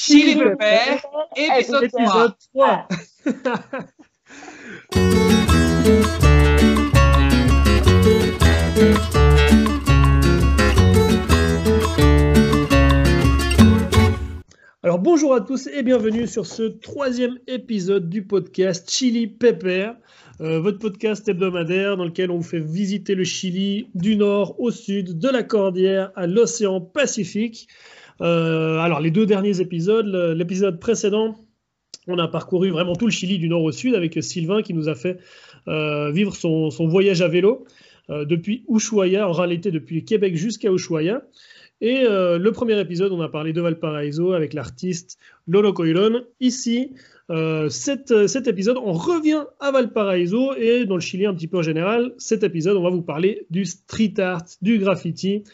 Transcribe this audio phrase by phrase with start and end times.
[0.00, 1.00] Chili Pepper,
[1.34, 1.90] épisode
[2.54, 2.88] 3.
[14.84, 19.94] Alors bonjour à tous et bienvenue sur ce troisième épisode du podcast Chili Pepper,
[20.40, 24.70] euh, votre podcast hebdomadaire dans lequel on vous fait visiter le Chili du nord au
[24.70, 27.66] sud, de la Cordillère à l'océan Pacifique.
[28.20, 30.06] Euh, alors les deux derniers épisodes,
[30.36, 31.36] l'épisode précédent,
[32.06, 34.88] on a parcouru vraiment tout le Chili du nord au sud avec Sylvain qui nous
[34.88, 35.18] a fait
[35.68, 37.66] euh, vivre son, voyage à vélo
[38.10, 41.22] euh, depuis Ushuaia, en réalité depuis Québec jusqu'à Ushuaia.
[41.80, 46.24] Et le premier épisode, on a parlé de Valparaiso avec l'artiste Lolo Coiron.
[46.40, 46.90] Ici,
[47.30, 51.58] euh, cet, cet épisode, on revient à Valparaiso et dans le Chili un petit peu
[51.58, 52.14] en général.
[52.16, 55.44] Cet épisode, on va vous parler du street art, du graffiti,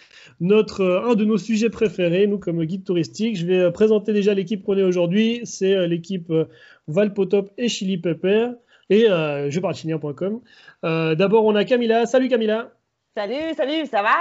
[0.40, 3.36] notre, euh, un de nos sujets préférés, nous comme guide touristique.
[3.36, 5.40] Je vais euh, présenter déjà l'équipe qu'on est aujourd'hui.
[5.44, 6.44] C'est euh, l'équipe euh,
[6.86, 8.50] Valpotop et Chili Pepper.
[8.90, 10.40] Et euh, je parle chilien.com.
[10.84, 12.06] Euh, D'abord, on a Camila.
[12.06, 12.70] Salut Camila.
[13.16, 14.16] Salut, salut, ça va?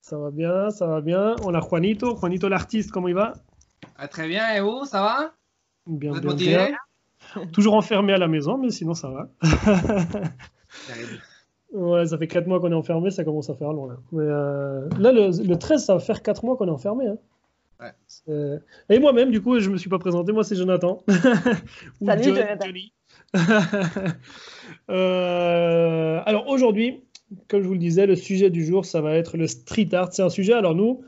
[0.00, 1.36] Ça va bien, ça va bien.
[1.44, 2.16] On a Juanito.
[2.16, 3.34] Juanito l'artiste, comment il va?
[3.96, 5.34] Ah, très bien, et vous, ça va?
[5.86, 6.68] Bien, bien, bien.
[7.52, 9.28] Toujours enfermé à la maison, mais sinon ça va.
[10.86, 11.20] Terrible.
[11.74, 13.96] Ouais, ça fait 4 mois qu'on est enfermé, ça commence à faire long là.
[14.12, 17.06] Mais euh, là, le, le 13, ça va faire 4 mois qu'on est enfermé.
[17.06, 17.16] hein.
[17.80, 17.92] Ouais.
[18.06, 18.60] C'est-
[18.90, 20.32] Et moi-même, du coup, je me suis pas présenté.
[20.32, 21.02] Moi, c'est Jonathan.
[22.02, 22.66] Ou Salut, John- Jonathan.
[22.66, 22.92] Johnny.
[24.90, 27.02] Euh, alors aujourd'hui,
[27.48, 30.12] comme je vous le disais, le sujet du jour, ça va être le street art.
[30.12, 31.02] C'est un sujet, alors nous,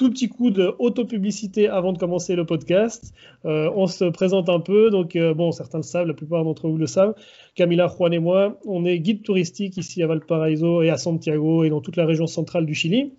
[0.00, 3.12] tout petit coup de auto-publicité avant de commencer le podcast.
[3.44, 6.70] Euh, on se présente un peu, donc euh, bon, certains le savent, la plupart d'entre
[6.70, 7.14] vous le savent.
[7.54, 11.68] Camila, Juan et moi, on est guide touristique ici à Valparaiso et à Santiago et
[11.68, 13.12] dans toute la région centrale du Chili.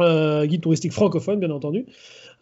[0.00, 1.86] Euh, guide touristique francophone, bien entendu.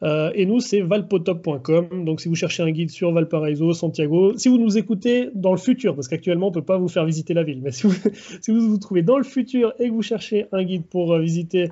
[0.02, 2.06] Et nous, c'est valpotop.com.
[2.06, 5.58] Donc, si vous cherchez un guide sur Valparaiso, Santiago, si vous nous écoutez dans le
[5.58, 8.61] futur, parce qu'actuellement, on ne peut pas vous faire visiter la ville, mais si vous,
[8.70, 11.68] vous trouvez dans le futur et que vous cherchez un guide pour visiter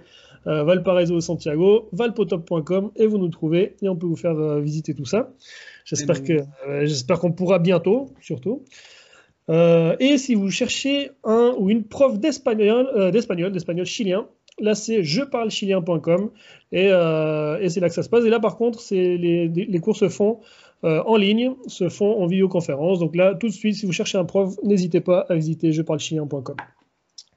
[0.46, 4.94] euh, Valparaiso Santiago, valpotop.com et vous nous trouvez et on peut vous faire euh, visiter
[4.94, 5.32] tout ça.
[5.84, 6.32] J'espère que
[6.68, 8.64] euh, j'espère qu'on pourra bientôt, surtout.
[9.48, 14.26] Et si vous cherchez un ou une prof d'espagnol, d'espagnol, d'espagnol chilien,
[14.58, 16.30] là c'est jeparlechilien.com
[16.72, 18.24] et, et c'est là que ça se passe.
[18.24, 20.40] Et là par contre, c'est les, les cours se font
[20.84, 22.98] euh, en ligne, se font en vidéoconférence.
[22.98, 26.56] Donc là, tout de suite, si vous cherchez un prof, n'hésitez pas à visiter jeparlechilien.com.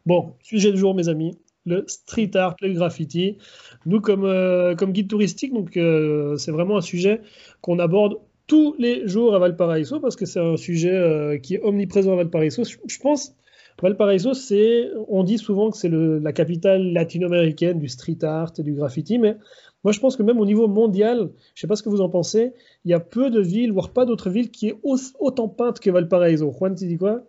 [0.06, 1.38] Bon, sujet du jour, mes amis,
[1.70, 3.38] le street art, le graffiti.
[3.86, 7.22] Nous, comme, euh, comme guide touristique, donc euh, c'est vraiment un sujet
[7.62, 11.62] qu'on aborde tous les jours à Valparaiso parce que c'est un sujet euh, qui est
[11.62, 12.64] omniprésent à Valparaiso.
[12.64, 13.36] Je, je pense,
[13.82, 18.74] Valparaiso, c'est, on dit souvent que c'est la capitale latino-américaine du street art et du
[18.74, 19.38] graffiti, mais
[19.84, 22.10] moi je pense que même au niveau mondial, je sais pas ce que vous en
[22.10, 22.54] pensez,
[22.86, 25.80] il y a peu de villes, voire pas d'autres villes qui est au- autant peintes
[25.80, 26.52] que Valparaiso.
[26.52, 27.24] Juan, tu dis quoi?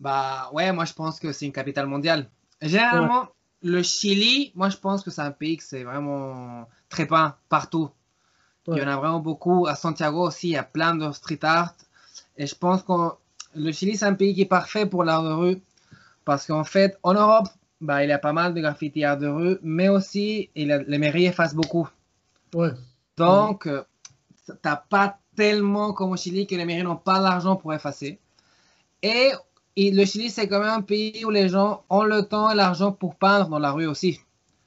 [0.00, 2.28] Bah ouais, moi je pense que c'est une capitale mondiale.
[2.62, 3.28] Généralement,
[3.62, 7.90] le Chili, moi je pense que c'est un pays que c'est vraiment très peint partout.
[8.68, 8.84] Il y Ouais.
[8.84, 9.66] en a vraiment beaucoup.
[9.66, 11.74] À Santiago aussi, il y a plein de street art.
[12.36, 12.92] Et je pense que
[13.56, 15.60] le Chili, c'est un pays qui est parfait pour l'art de rue.
[16.24, 17.48] Parce qu'en fait, en Europe,
[17.80, 20.72] bah, il y a pas mal de graffiti art de rue, mais aussi il y
[20.72, 21.88] a- les mairies effacent beaucoup.
[22.54, 22.70] Ouais.
[23.16, 23.82] Donc, euh,
[24.62, 28.20] t'as pas tellement comme au Chili que les mairies n'ont pas l'argent pour effacer.
[29.02, 29.32] Et,
[29.76, 32.54] et le Chili, c'est quand même un pays où les gens ont le temps et
[32.54, 34.20] l'argent pour peindre dans la rue aussi.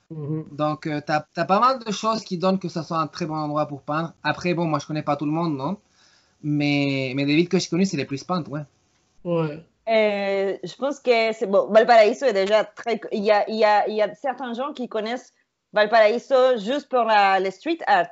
[0.10, 0.46] Mhm.
[0.52, 3.26] Donc, euh, t'as as pas mal de choses qui donnent que ce soit un très
[3.26, 4.14] bon endroit pour peindre.
[4.24, 5.78] Après, bon, moi, je connais pas tout le monde, non
[6.44, 8.62] mais, mais les villes que je connais, c'est les plus peintes, ouais.
[9.24, 9.66] Ouais.
[9.88, 11.68] Euh, Je pense que c'est bon.
[11.72, 13.02] Valparaiso est déjà très.
[13.12, 15.34] Il y a, il y a, il y a certains gens qui connaissent
[15.74, 18.10] Valparaiso juste pour la, le street art.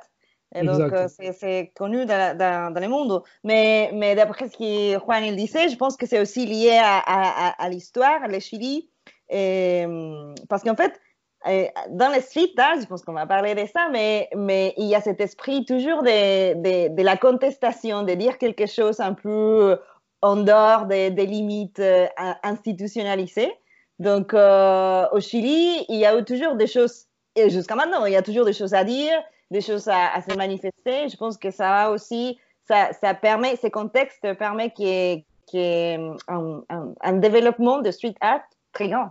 [0.54, 3.22] Et donc, euh, c'est- connu dans, la- dans, dans le monde.
[3.42, 6.98] Mais, mais d'après ce que Juan il disait, je pense que c'est aussi lié à,
[6.98, 8.88] à, à- à l'histoire, le Chili.
[9.28, 11.00] Et, hum, parce qu'en fait,
[11.48, 14.86] euh, dans le street art, je pense qu'on va parler de ça, mais, mais il
[14.86, 19.12] y a cet esprit toujours de, de, de la contestation, de dire quelque chose un
[19.14, 19.78] peu
[20.22, 22.06] en dehors des, des limites euh,
[22.42, 23.52] institutionnalisées.
[23.98, 27.06] Donc, euh, au Chili, il y a eu toujours des choses,
[27.36, 29.12] et jusqu'à maintenant, il y a toujours des choses à dire,
[29.50, 31.08] des choses à, à se manifester.
[31.08, 35.24] Je pense que ça va aussi, ça, ça permet, ce contexte permet qu'il y ait,
[35.46, 35.94] qu'il y ait
[36.28, 38.42] un, un, un développement de street art
[38.72, 39.10] très grand.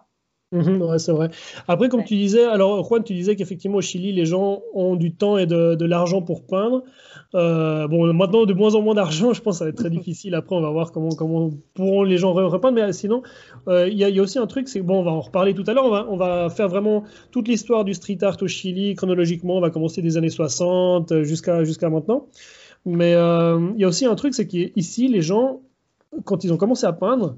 [0.53, 1.29] Mhm, ouais, c'est vrai.
[1.67, 2.05] Après, comme Ouais.
[2.05, 5.45] tu disais, alors Juan, tu disais qu'effectivement au Chili, les gens ont du temps et
[5.47, 6.83] de, de l'argent pour peindre.
[7.35, 9.89] Euh, bon, maintenant, de moins en moins d'argent, je pense que ça va être très
[9.99, 10.35] difficile.
[10.35, 12.75] Après, on va voir comment, comment pourront les gens re- repeindre.
[12.75, 13.23] Mais sinon,
[13.67, 15.21] euh, il y, a- il y a aussi un truc, c'est bon, on va en
[15.21, 15.85] reparler tout à l'heure.
[15.85, 19.57] On va, on va faire vraiment toute l'histoire du street art au Chili chronologiquement.
[19.57, 22.27] On va commencer des années 60 jusqu'à jusqu'à maintenant.
[22.85, 25.61] Mais euh, il y a aussi un truc, c'est qu'ici, les gens,
[26.25, 27.37] quand ils ont commencé à peindre,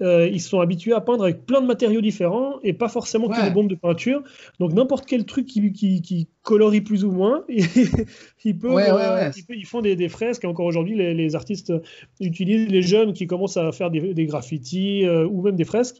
[0.00, 3.36] euh, ils sont habitués à peindre avec plein de matériaux différents et pas forcément que
[3.38, 3.44] Ouais.
[3.48, 4.22] des bombes de peinture.
[4.60, 8.90] Donc n'importe quel truc qui, qui, qui colorie plus ou moins, ils, peuvent, Ouais, ouais,
[8.90, 9.30] euh, ouais.
[9.36, 10.44] ils, peuvent- ils font des, des fresques.
[10.44, 11.72] Et encore aujourd'hui, les, les artistes
[12.20, 15.96] utilisent les jeunes qui commencent à faire des, des graffitis euh, ou même des fresques,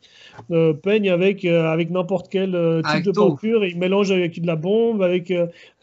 [0.82, 3.28] peignent avec, avec n'importe quel type Avec de tout.
[3.30, 5.30] peinture et ils mélangent avec de la bombe, avec,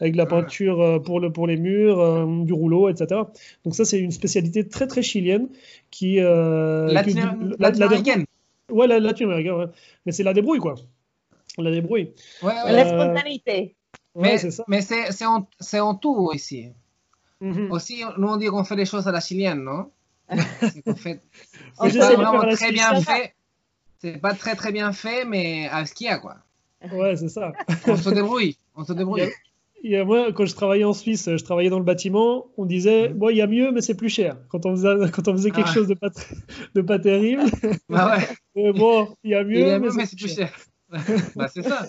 [0.00, 3.20] avec de la peinture pour, le, pour les murs, du rouleau, etc.
[3.64, 5.48] Donc ça, c'est une spécialité très très chilienne
[5.98, 6.20] qui...
[6.20, 8.24] euh, Latino- que- la- la- Latino-américaine.
[8.70, 9.66] Ouais, la latino-américaine, ouais.
[10.04, 10.74] Mais c'est la débrouille, quoi.
[11.58, 12.12] La débrouille.
[12.42, 12.72] Ouais, ouais.
[12.72, 13.74] La Euh, spontanéité.
[14.14, 16.68] Ouais, Mais mais c'est en, c'est en tout ici.
[17.40, 17.70] Mhm.
[17.70, 19.90] Aussi, nous on dit qu'on fait les choses à la chilienne, non?
[20.70, 20.82] C'est
[21.98, 22.72] pas vraiment très suisse.
[22.72, 23.34] bien fait.
[24.00, 26.36] C'est pas très très bien fait, mais à ce qu'il y a, quoi.
[26.92, 27.52] Ouais, c'est ça.
[27.86, 28.56] On se débrouille.
[28.74, 29.30] On se débrouille.
[30.04, 33.14] Moi, quand je travaillais en Suisse, je travaillais dans le bâtiment, on disait, Mhm.
[33.18, 34.36] bon, il y a mieux, mais c'est plus cher.
[34.48, 35.74] Quand on faisait, quand on faisait quelque Ah.
[35.74, 36.34] chose de pas, tr-
[36.74, 37.42] de pas terrible,
[37.88, 37.92] ouais.
[38.76, 40.52] bon, il y a mieux, mais, c'est plus cher.
[41.36, 41.86] bah c'est ça.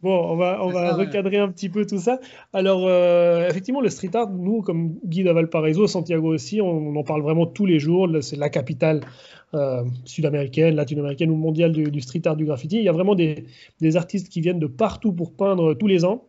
[0.00, 1.06] Bon, on va, on C'est va ça, ouais.
[1.06, 2.20] recadrer un petit peu tout ça.
[2.52, 6.94] Alors, euh, effectivement, le street art, nous, comme guide à Valparaiso, Santiago aussi, on, on
[6.96, 8.08] en parle vraiment tous les jours.
[8.20, 9.00] C'est la capitale
[9.54, 12.76] euh, sud-américaine, latino-américaine ou mondiale du, du street art, du graffiti.
[12.76, 13.44] Il y a vraiment des,
[13.80, 16.26] des artistes qui viennent de partout pour peindre tous les ans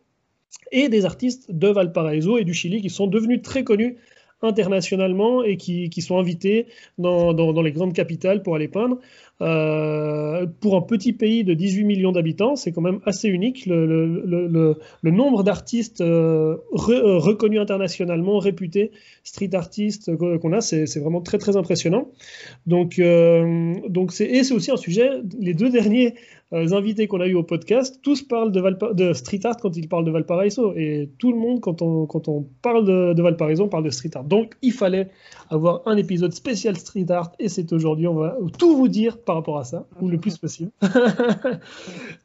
[0.72, 3.96] et des artistes de Valparaiso et du Chili qui sont devenus très connus
[4.42, 6.66] internationalement et qui, sont invités
[6.98, 8.98] dans, les grandes capitales pour aller peindre.
[9.42, 13.64] Euh, pour un petit pays de 18 millions d'habitants, c'est quand même assez unique.
[13.66, 16.56] Le, nombre d'artistes euh,
[16.88, 18.92] euh, reconnus internationalement, réputés,
[19.24, 22.10] street artistes qu'on a, c'est vraiment très très impressionnant.
[22.66, 25.10] Donc, et c'est aussi un sujet.
[25.38, 26.14] Les deux derniers
[26.52, 30.04] euh, invités qu'on a eu au podcast, tous parlent de, street art quand ils parlent
[30.04, 30.74] de Valparaiso.
[30.74, 34.24] Et tout le monde, quand on, quand on parle de, Valparaiso, parle de street art.
[34.24, 35.10] Donc il fallait
[35.48, 37.32] avoir un épisode spécial street art.
[37.38, 40.38] Et c'est aujourd'hui, on va tout vous dire par rapport à ça, ou le plus
[40.38, 40.70] possible.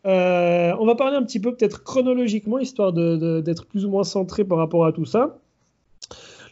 [0.06, 4.44] Euh, on va parler un petit peu peut-être chronologiquement, histoire d'être plus ou moins centré
[4.44, 5.40] par rapport à tout ça.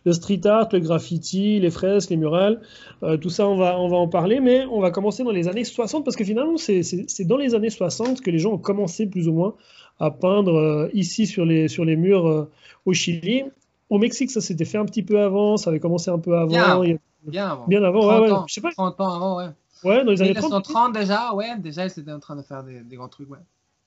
[0.06, 2.62] Le street art, le graffiti, les fresques, les murales,
[3.04, 5.48] euh, tout ça, on va, on va en parler, mais on va commencer dans les
[5.48, 6.82] années 60, parce que finalement, c'est
[7.26, 9.56] dans les années 60 que les gens ont commencé plus ou moins
[10.00, 12.50] à peindre euh, ici sur les, sur les murs euh,
[12.86, 13.44] au Chili.
[13.90, 16.48] Au Mexique, ça s'était fait un petit peu avant, ça avait commencé un peu avant,
[16.48, 16.64] Bien.
[16.64, 17.66] a- avant.
[17.68, 18.32] bien avant, ouais, 30 ouais.
[18.32, 18.46] ans.
[18.48, 19.50] Je sais pas, 30 ans avant, ouais.
[19.86, 20.52] ouais, dans les années 30.
[20.52, 21.58] 1930 déjà, ouais.
[21.60, 23.38] Déjà, ils étaient en train de faire des, des grands trucs, ouais.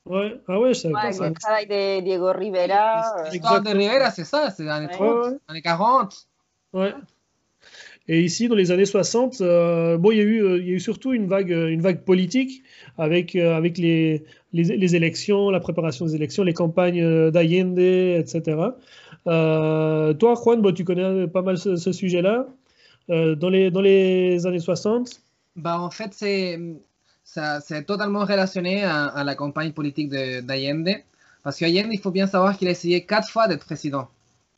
[0.06, 1.28] Ouais, ah ouais, je savais Ouais, pas avec ça.
[1.28, 3.18] le travail de Diego Rivera.
[3.18, 3.92] euh, L'histoire de Exactement.
[3.92, 4.92] Rivera, c'est ça, c'est les années Ouais.
[4.92, 5.36] 30, Ouais, ouais.
[5.48, 6.14] années 40.
[6.72, 6.94] Ouais.
[8.08, 10.70] Et ici, dans les années 60, euh, bon, il y a eu, euh, il y
[10.70, 12.62] a eu surtout une vague, euh, une vague politique
[12.98, 14.22] avec, euh, avec les,
[14.52, 18.58] les, les élections, la préparation des élections, les campagnes euh, d'Allende, etc.
[19.26, 22.46] Euh, toi, Juan, bon, tu connais pas mal ce, ce sujet-là.
[23.10, 25.20] Euh, dans, les, dans les années 60,
[25.56, 26.60] Bah, en fait, c'est
[27.36, 30.90] ça, c'est totalement relationné à, à la campagne politique de- d'Allende.
[31.42, 34.06] Parce qu'Allende, il faut bien savoir qu'il a essayé quatre fois d'être président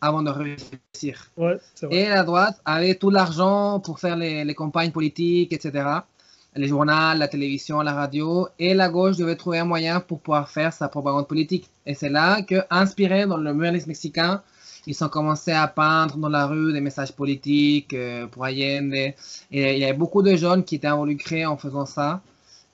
[0.00, 1.14] avant de réussir.
[1.36, 1.96] ouais, c'est vrai.
[1.96, 6.06] Et la droite avait tout l'argent pour faire les, les campagnes politiques, etc.
[6.54, 8.48] Les journaux, la télévision, la radio.
[8.58, 11.66] Et la gauche devait trouver un moyen pour pouvoir faire sa propagande politique.
[11.86, 14.42] Et c'est là que, inspirés dans le muralisme mexicain,
[14.86, 18.94] ils ont commencé à peindre dans la rue des messages politiques euh, pour Allende.
[18.94, 19.14] Et
[19.50, 22.22] il y avait beaucoup de jeunes qui étaient involucrés en faisant ça.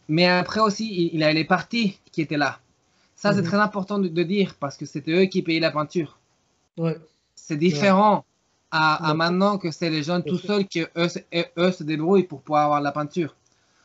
[0.08, 2.58] Mais après aussi, il, y avait les partis qui étaient là.
[3.16, 3.46] Ça, c'est Mhm.
[3.48, 6.18] très important de, de dire parce que c'était eux qui payaient la peinture
[6.76, 6.96] Ouais.
[7.34, 8.24] c'est différent
[8.70, 9.16] à, à Ouais.
[9.16, 12.40] maintenant que c'est les jeunes tout seuls qui eux, se- eux, eux se débrouillent pour
[12.42, 13.34] pouvoir avoir la peinture.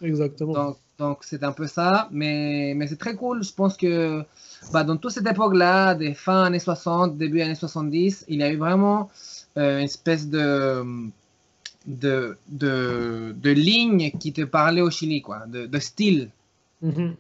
[0.02, 0.54] Exactement.
[0.54, 3.42] Donc donc c'est un peu ça, mais, mais c'est très cool.
[3.44, 4.24] Je pense que
[4.72, 8.52] bah, dans toute cette époque-là, des fins années 60, début années 70, il y a
[8.52, 9.10] eu vraiment
[9.58, 10.84] euh, une espèce de,
[11.86, 16.30] de, de, de ligne qui te parlait au Chili, quoi, de, de style.
[16.82, 17.16] Mhm.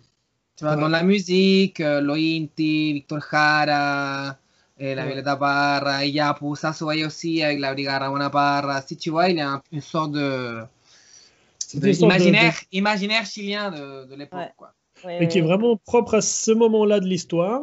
[0.55, 0.81] Tu vois, Ouais.
[0.81, 4.35] dans la musique, euh, Lo Inti, Victor Jara,
[4.77, 5.07] eh, la Ouais.
[5.07, 8.81] Violeta Parra, et Yapu, ça se voyait aussi avec la Brigada Ramona Parra.
[8.81, 10.61] Si tu vois, il y a un- une sorte de,
[11.73, 14.39] imaginaire, imaginaire chilien de, de l'époque.
[15.05, 15.23] Ouais.
[15.23, 17.61] et qui est vraiment propre à ce moment-là de l'histoire,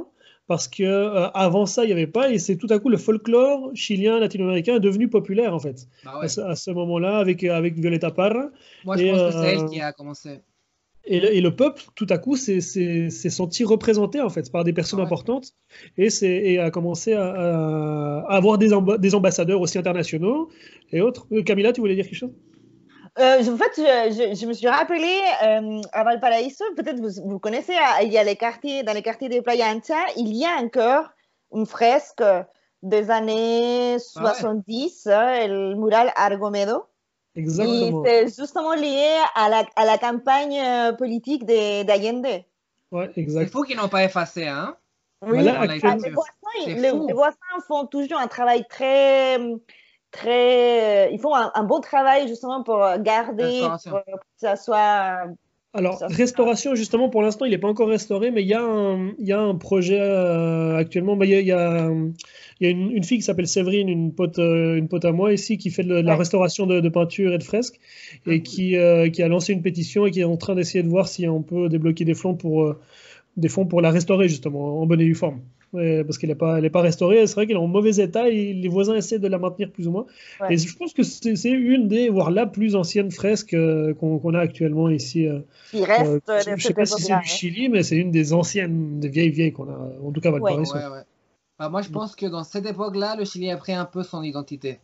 [0.49, 2.97] parce que euh, avant ça, il n'y avait pas, et c'est tout à coup le
[2.97, 6.29] folklore chilien, latino-américain est devenu populaire en fait, Bah à ouais.
[6.29, 8.51] ce, à ce moment-là, avec, avec Violeta Parra.
[8.85, 10.41] Moi, je et, pense que c'est euh, elle qui a commencé.
[11.09, 12.61] Et le, et le peuple, tout à coup, s'est-
[13.11, 15.05] senti représenté en fait par des personnes Ouais.
[15.07, 15.53] importantes
[15.97, 20.49] et, c'est- et a commencé à, avoir des, amba- des ambassadeurs aussi internationaux
[20.93, 21.27] et autres.
[21.33, 22.33] Euh, Camilla, tu voulais dire quelque chose?
[23.19, 23.83] Euh, je- en fait, je,
[24.35, 28.19] je- je me suis rappelé euh, à Valparaiso, peut-être vous, vous connaissez, euh, il y
[28.19, 31.07] a les quartiers, dans les quartiers de Playa Ancha, il y a encore
[31.55, 32.23] une fresque
[32.83, 36.85] des années 70, euh, le mural Argomedo.
[37.35, 38.05] Exactement.
[38.05, 42.27] Et c'est justement lié à la, à la campagne politique de- d'Allende.
[42.93, 43.51] Ouais, C'est exact.
[43.51, 44.77] fou qu'ils n'ont pas effacé, hein
[45.23, 45.99] Oui, Voilà, les, voisins,
[46.65, 49.39] C'est les- les voisins font toujours un travail très,
[50.17, 53.91] très, ils font un, un bon travail justement pour garder, Restauration.
[53.91, 55.27] pour que ça soit.
[55.75, 59.11] Alors, restauration, justement, pour l'instant, il n'est pas encore restauré, mais il y a un,
[59.19, 61.17] il y a un projet euh, actuellement.
[61.17, 61.91] Bah, il y a, il y a,
[62.61, 65.13] il y a une, une fille qui s'appelle Séverine, une pote, euh, une pote à
[65.13, 66.19] moi ici, qui fait de, la Ouais.
[66.19, 67.79] restauration de, de peinture et de fresques,
[68.27, 68.43] et Mhm.
[68.43, 71.09] qui, euh, qui a lancé une pétition et qui est en train d'essayer de voir
[71.09, 72.81] si on peut débloquer des fonds pour, euh,
[73.37, 75.41] des fonds pour la restaurer, justement, en bonne et due forme.
[75.73, 77.97] Ouais, parce qu'elle n'est pas, elle est pas restaurée, c'est vrai qu'elle est en mauvais
[77.97, 80.07] état et les voisins essaient de la maintenir plus ou moins.
[80.41, 80.55] Ouais.
[80.55, 84.39] Et je pense que c'est une des, voire la plus ancienne fresque euh, qu'on a
[84.39, 85.27] actuellement ici.
[85.27, 85.41] euh,
[85.71, 87.23] qui reste euh, je ne sais pas si c'est du hein.
[87.25, 90.75] Chili, mais c'est une des anciennes, des vieilles vieilles qu'on a, en tout cas Valparaiso.
[90.75, 91.03] Ouais, ouais.
[91.59, 94.23] Bah, moi, je pense que dans cette époque-là, le Chili a pris un peu son
[94.23, 94.79] identité.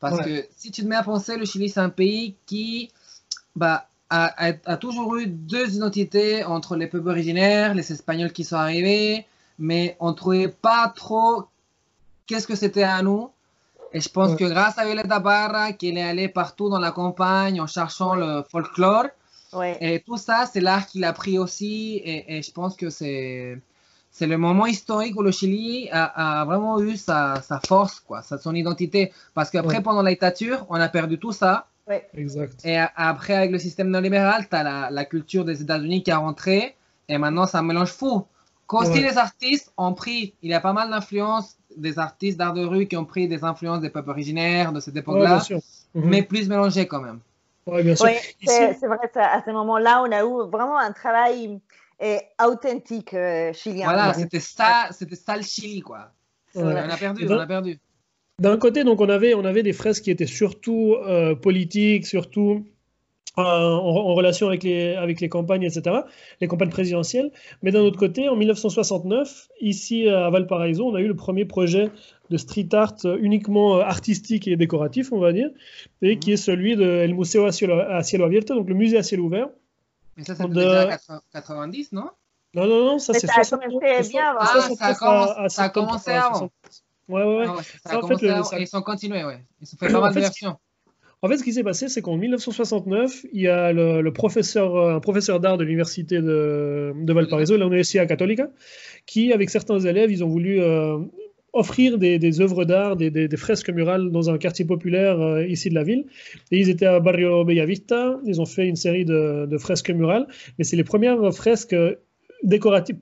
[0.00, 0.24] Parce Ouais.
[0.24, 2.90] que si tu te mets à penser, le Chili, c'est un pays qui
[3.56, 8.44] bah, a, a- a toujours eu deux identités entre les peuples originaires, les Espagnols qui
[8.44, 9.26] sont arrivés,
[9.58, 11.44] mais on ne trouvait pas trop
[12.26, 13.30] qu'est-ce que c'était à nous.
[13.92, 14.36] Et je pense Ouais.
[14.36, 18.42] que grâce à Violeta Parra, qu'il est allé partout dans la campagne en cherchant le
[18.50, 19.06] folklore,
[19.54, 19.78] Ouais.
[19.80, 21.96] et tout ça, c'est l'art qu'il a pris aussi.
[22.04, 23.58] Et, et je pense que c'est
[24.10, 28.20] c'est le moment historique où le Chili a, a vraiment eu sa, sa force, quoi,
[28.22, 29.12] sa, son identité.
[29.32, 29.82] Parce qu'après, Ouais.
[29.82, 31.66] pendant la dictature, on a perdu tout ça.
[32.14, 32.64] Exact.
[32.64, 36.18] Et après, avec le système néolibéral, tu as la, la culture des États-Unis qui a
[36.18, 36.76] rentré.
[37.08, 38.26] Et maintenant, ça mélange fou.
[38.66, 39.00] Qu'aussi Ouais.
[39.00, 42.86] les artistes ont pris, il y a pas mal d'influences des artistes d'art de rue
[42.86, 45.42] qui ont pris des influences des peuples originaires de cette époque-là.
[45.94, 46.04] Mhm.
[46.10, 47.20] mais plus mélangées quand même.
[47.66, 48.06] Ouais, bien sûr.
[48.06, 48.12] Oui,
[48.44, 51.58] c'est c'est vrai, à ce moment-là, on a eu vraiment un travail
[52.02, 53.84] euh, authentique euh, chilien.
[53.84, 56.10] Voilà, c'était ça, c'était ça le Chili, quoi.
[56.54, 56.62] Ouais.
[56.62, 57.78] On a perdu, on a perdu.
[58.40, 62.64] D'un côté, donc, on avait, on avait des fresques qui étaient surtout euh, politiques, surtout
[63.36, 65.96] euh, en, en relation avec les, avec les campagnes, etc.,
[66.40, 67.32] les campagnes présidentielles.
[67.62, 71.90] Mais d'un autre côté, en 1969, ici à Valparaiso, on a eu le premier projet
[72.30, 75.50] de street art euh, uniquement euh, artistique et décoratif, on va dire,
[76.02, 78.98] et qui est celui de El Museo a cielo, a cielo abierto, donc le musée
[78.98, 79.48] à ciel ouvert.
[80.16, 82.10] Mais ça, c'était De- déjà 80 90, non?
[82.54, 84.40] Non, non, non, ça c'est ça a 60 commencé c'est bien avant.
[84.46, 86.50] so- Ah, ça a 69 commencé- à- à ça a 73, commencé avant.
[87.08, 87.12] 70.
[87.12, 87.44] Ouais, ouais, ouais.
[87.48, 89.38] Ah ouais, ça Ça, a en fait, le- avant, ça- et ils ont continué, ouais.
[89.60, 90.56] Ils ont fait pas mal de fait, versions.
[91.20, 94.76] En fait, ce qui s'est passé, c'est qu'en 1969, il y a le, le professeur,
[94.76, 98.48] euh, un professeur d'art de l'université de, de Valparaiso, la Universidad Católica,
[99.06, 100.98] qui, avec certains élèves, ils ont voulu euh,
[101.52, 105.44] offrir des, des œuvres d'art, des, des- des fresques murales dans un quartier populaire euh,
[105.44, 106.04] ici de la ville.
[106.52, 110.28] Et ils étaient à Barrio Bellavista, ils ont fait une série de, de fresques murales,
[110.56, 111.74] mais c'est les premières fresques
[112.44, 112.98] décoratives,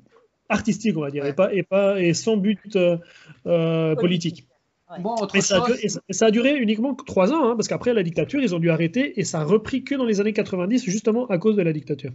[0.48, 1.30] artistiques, on va dire, Ouais.
[1.30, 4.46] et, pas, et, pas, et sans but euh, politique.
[4.90, 5.00] Ouais.
[5.00, 7.32] Bon, autre Et ça, a duré, et ça- et ça a duré uniquement que trois
[7.32, 9.94] ans, hein, parce qu'après la dictature, ils ont dû arrêter, et ça a repris que
[9.96, 12.12] dans les années 90, justement à cause de la dictature.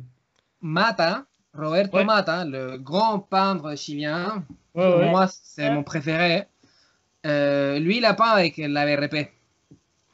[0.62, 2.06] Mata, Roberto Ouais.
[2.06, 5.10] Mata, le grand peintre chilien, Ouais, pour ouais.
[5.10, 6.44] moi, c'est mon préféré.
[7.26, 9.28] Euh, lui, il a peint avec la VRP.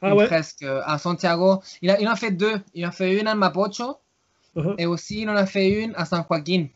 [0.02, 1.60] Ah euh, à Santiago.
[1.82, 2.60] Il, a, il en fait deux.
[2.74, 3.98] Il en fait une à Mapocho
[4.56, 4.74] Uh-huh.
[4.78, 6.66] et aussi il en a fait une à San Joaquin.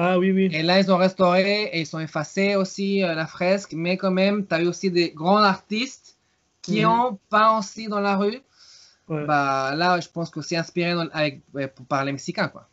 [0.00, 0.48] Ah oui, oui.
[0.52, 3.72] Et là, ils ont restauré et ils ont effacé aussi euh, la fresque.
[3.74, 6.16] Mais quand même, tu as eu aussi des grands artistes
[6.62, 6.90] qui Mhm.
[6.92, 8.40] ont peint aussi dans la rue.
[9.08, 9.24] Ouais.
[9.24, 12.46] Bah, là, je pense inspiré dans- avec, ouais, par les Mexicains.
[12.48, 12.68] Quoi.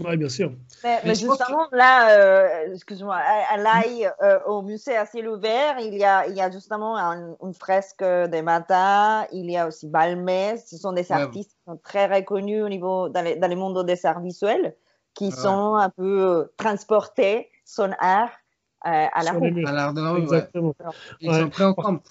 [0.00, 0.50] Ouais, bien sûr.
[0.82, 5.94] Mais, justement, là, euh, excuse-moi, à, à l'AI, euh, au musée à ciel ouvert, il
[5.94, 9.86] y a, il y a justement un- une fresque de Mata, il y a aussi
[9.86, 11.18] Balmès, ce sont des Ouais.
[11.22, 14.74] artistes qui sont très reconnus au niveau, dans, les, dans le monde des arts visuels,
[15.14, 15.30] qui Ouais.
[15.30, 18.30] sont un peu euh, transportés son art
[18.86, 19.64] euh, à la rue.
[19.64, 20.42] À la rue, ouais.
[21.20, 21.40] Ils Ouais.
[21.40, 22.02] sont pris en compte.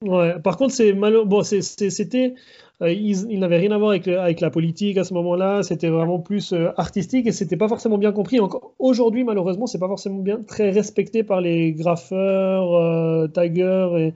[0.00, 0.38] Ouais.
[0.40, 2.34] Par contre, c'est malo- bon, c'était,
[2.82, 5.64] euh, ils, ils n'avaient rien à voir avec, le- avec la politique à ce moment-là.
[5.64, 8.38] C'était vraiment plus euh, artistique et c'était pas forcément bien compris.
[8.38, 14.14] Encore aujourd'hui, malheureusement, c'est pas forcément bien très respecté par les graffeurs, euh, taggers et,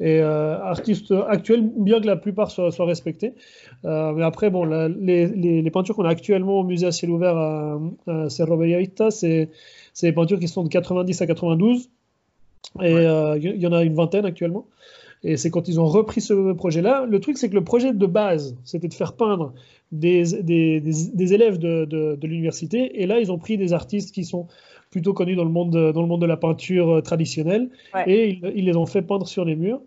[0.00, 3.34] et euh, artistes actuels, bien que la plupart soient, soient respectés.
[3.84, 6.92] Euh, mais après, bon, la- les, les- les peintures qu'on a actuellement au musée à
[6.92, 9.50] ciel ouvert à, à Cerro Bellavista, c'est
[10.02, 11.90] des peintures qui sont de 90 à 92.
[12.80, 13.06] Et Ouais.
[13.06, 14.66] euh, il y, en a une vingtaine actuellement.
[15.22, 17.04] Et c'est quand ils ont repris ce projet-là.
[17.06, 19.52] Le truc, c'est que le projet de base, c'était de faire peindre
[19.92, 23.02] des, des, des, élèves de, de, de l'université.
[23.02, 24.46] Et là, ils ont pris des artistes qui sont
[24.90, 27.70] plutôt connus dans le monde de, dans le monde de la peinture euh, traditionnelle.
[27.94, 28.04] Ouais.
[28.10, 29.80] Et ils, ils les ont fait peindre sur les murs.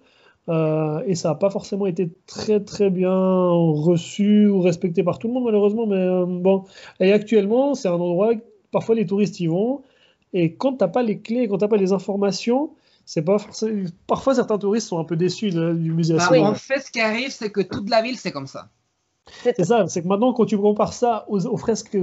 [0.49, 3.13] Euh, et ça n'a pas forcément été très très bien
[3.47, 6.65] reçu ou respecté par tout le monde malheureusement mais euh, bon
[6.99, 8.31] et actuellement c'est un endroit
[8.69, 9.83] parfois les touristes y vont
[10.33, 12.71] et quand t'as pas les clés quand t'as pas les informations
[13.05, 16.39] c'est pas forcément parfois certains touristes sont un peu déçus de- du musée Bah, Assyrie.
[16.41, 18.67] En fait, ce qui arrive, c'est que toute la ville, c'est comme ça.
[19.43, 21.97] C'est ça c'est que maintenant quand tu compares ça aux, aux fresques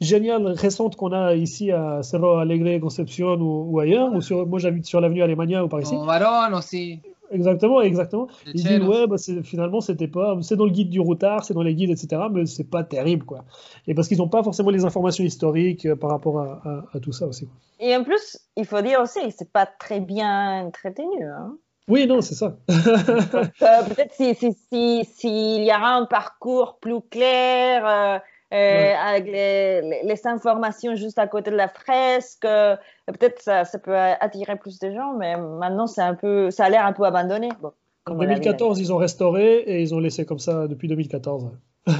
[0.00, 4.58] géniales récentes qu'on a ici à Cerro Alegre Concepción ou, ou ailleurs ou sur moi
[4.58, 7.00] j'habite sur l'avenue Alemania ou par ici Au Varon aussi.
[7.30, 11.00] exactement exactement Ils disent ouais, bah, c'est- finalement c'était pas, c'est dans le guide du
[11.00, 12.22] routard, c'est dans les guides, etc.
[12.30, 13.44] Mais c'est pas terrible quoi.
[13.86, 17.00] Et parce qu'ils n'ont pas forcément les informations historiques euh, par rapport à, à- à
[17.00, 17.48] tout ça aussi.
[17.80, 21.24] Et en plus, il faut dire aussi, c'est pas très bien entretenu.
[21.24, 21.56] Hein.
[21.88, 22.56] Oui, non, c'est ça.
[22.68, 28.18] Euh, Peut-être s'il si, si, s'il y aura un parcours plus clair, euh,
[28.52, 28.94] euh, Ouais.
[28.94, 32.76] avec les, informations juste à côté de la fresque, euh,
[33.06, 36.70] peut-être ça, ça peut attirer plus de gens, mais maintenant c'est un peu, ça a
[36.70, 37.48] l'air un peu abandonné.
[37.60, 37.72] Bon, En
[38.04, 40.86] comme on l'a vu, 2014, ils ont restauré et ils ont laissé comme ça depuis
[40.88, 41.50] 2014.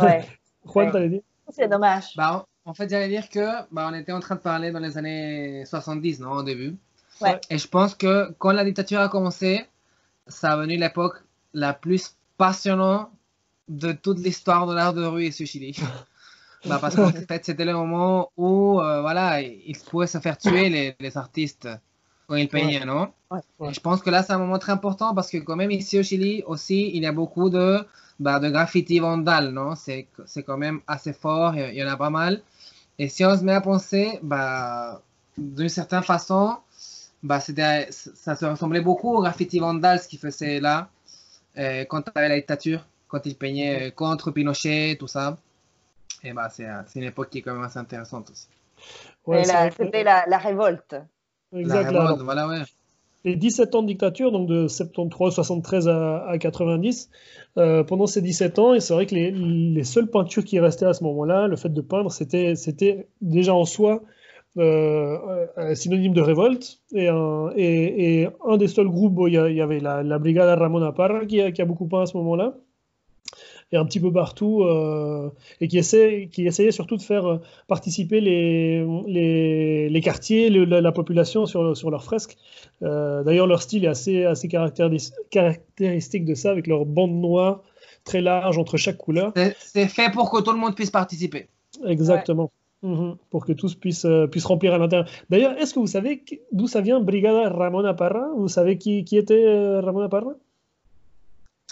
[0.01, 0.25] Ouais,
[0.67, 0.93] Juan, Ouais.
[0.93, 1.21] t'allais dire?
[1.51, 2.07] C'est dommage.
[2.17, 4.99] Bah, en fait, j'allais dire que bah, on était en train de parler dans les
[4.99, 6.77] années 70, non, au début.
[7.21, 7.41] Ouais.
[7.51, 9.65] Et je pense que quand la dictature a commencé,
[10.27, 11.23] ça a venu l'époque
[11.55, 13.11] la plus passionnante
[13.69, 15.77] de toute l'histoire de l'art de rue ici au Chili.
[16.67, 20.69] bah, parce qu'en fait, c'était le moment où euh, voilà, ils pouvaient se faire tuer,
[20.69, 21.69] les, les artistes,
[22.29, 23.13] quand ils peignaient, non?
[23.31, 23.41] Ouais.
[23.59, 23.71] Ouais.
[23.71, 25.99] Et Je pense que là, c'est un moment très important parce que quand même ici
[25.99, 27.81] au Chili aussi, il y a beaucoup de,
[28.21, 29.75] bah, de graffiti vandales, non?
[29.77, 32.43] C'est c'est quand même assez fort, il y- il y en a pas mal.
[32.99, 35.03] Et si on se met à penser, bah,
[35.39, 36.57] d'une certaine façon,
[37.27, 40.89] bah, c'était, ça se ressemblait beaucoup au graffiti vandal, ce qu'ils faisaient là,
[41.59, 45.37] euh, quand il y avait la dictature, quand ils peignaient euh, contre Pinochet, tout ça.
[46.23, 48.47] Et bah, c'est c'est une époque qui est quand même assez intéressante aussi.
[49.27, 49.43] Ouais,
[49.77, 50.97] C'était la, la révolte.
[51.55, 52.63] exact, la révolte, voilà, ouais.
[53.25, 57.11] les 17 ans de dictature, donc de 73, 73 à, à 90,
[57.59, 60.87] euh, pendant ces 17 ans, et c'est vrai que les, les seules peintures qui restaient
[60.87, 64.03] à ce moment-là, le fait de peindre, c'était c'était déjà en soi
[64.59, 66.81] euh, synonyme de révolte.
[66.95, 70.93] Et un, et, et un des seuls groupes, il y, avait la, la Brigada Ramona
[70.93, 72.55] Parra qui a, qui a beaucoup peint à ce moment-là.
[73.73, 75.29] Et un petit peu partout, euh,
[75.61, 80.65] et qui, essaie, qui essayait surtout de faire euh, participer les, les, les quartiers, le-
[80.65, 82.37] la, la population sur, sur leurs fresques.
[82.85, 87.63] Euh, D'ailleurs, leur style est assez, assez caractéris- caractéristique de ça, avec leur bande noire
[88.05, 89.33] très large entre chaque couleur.
[89.35, 91.49] C'est- C'est fait pour que tout le monde puisse participer.
[91.85, 92.53] Exactement.
[92.83, 93.17] Mhm.
[93.31, 95.09] Pour que tous puissent, euh, puissent remplir à l'intérieur.
[95.31, 98.29] D'ailleurs, est-ce que vous savez d'où ça vient Brigada Ramona Parra?
[98.37, 100.33] Vous savez qui, qui était euh, Ramona Parra?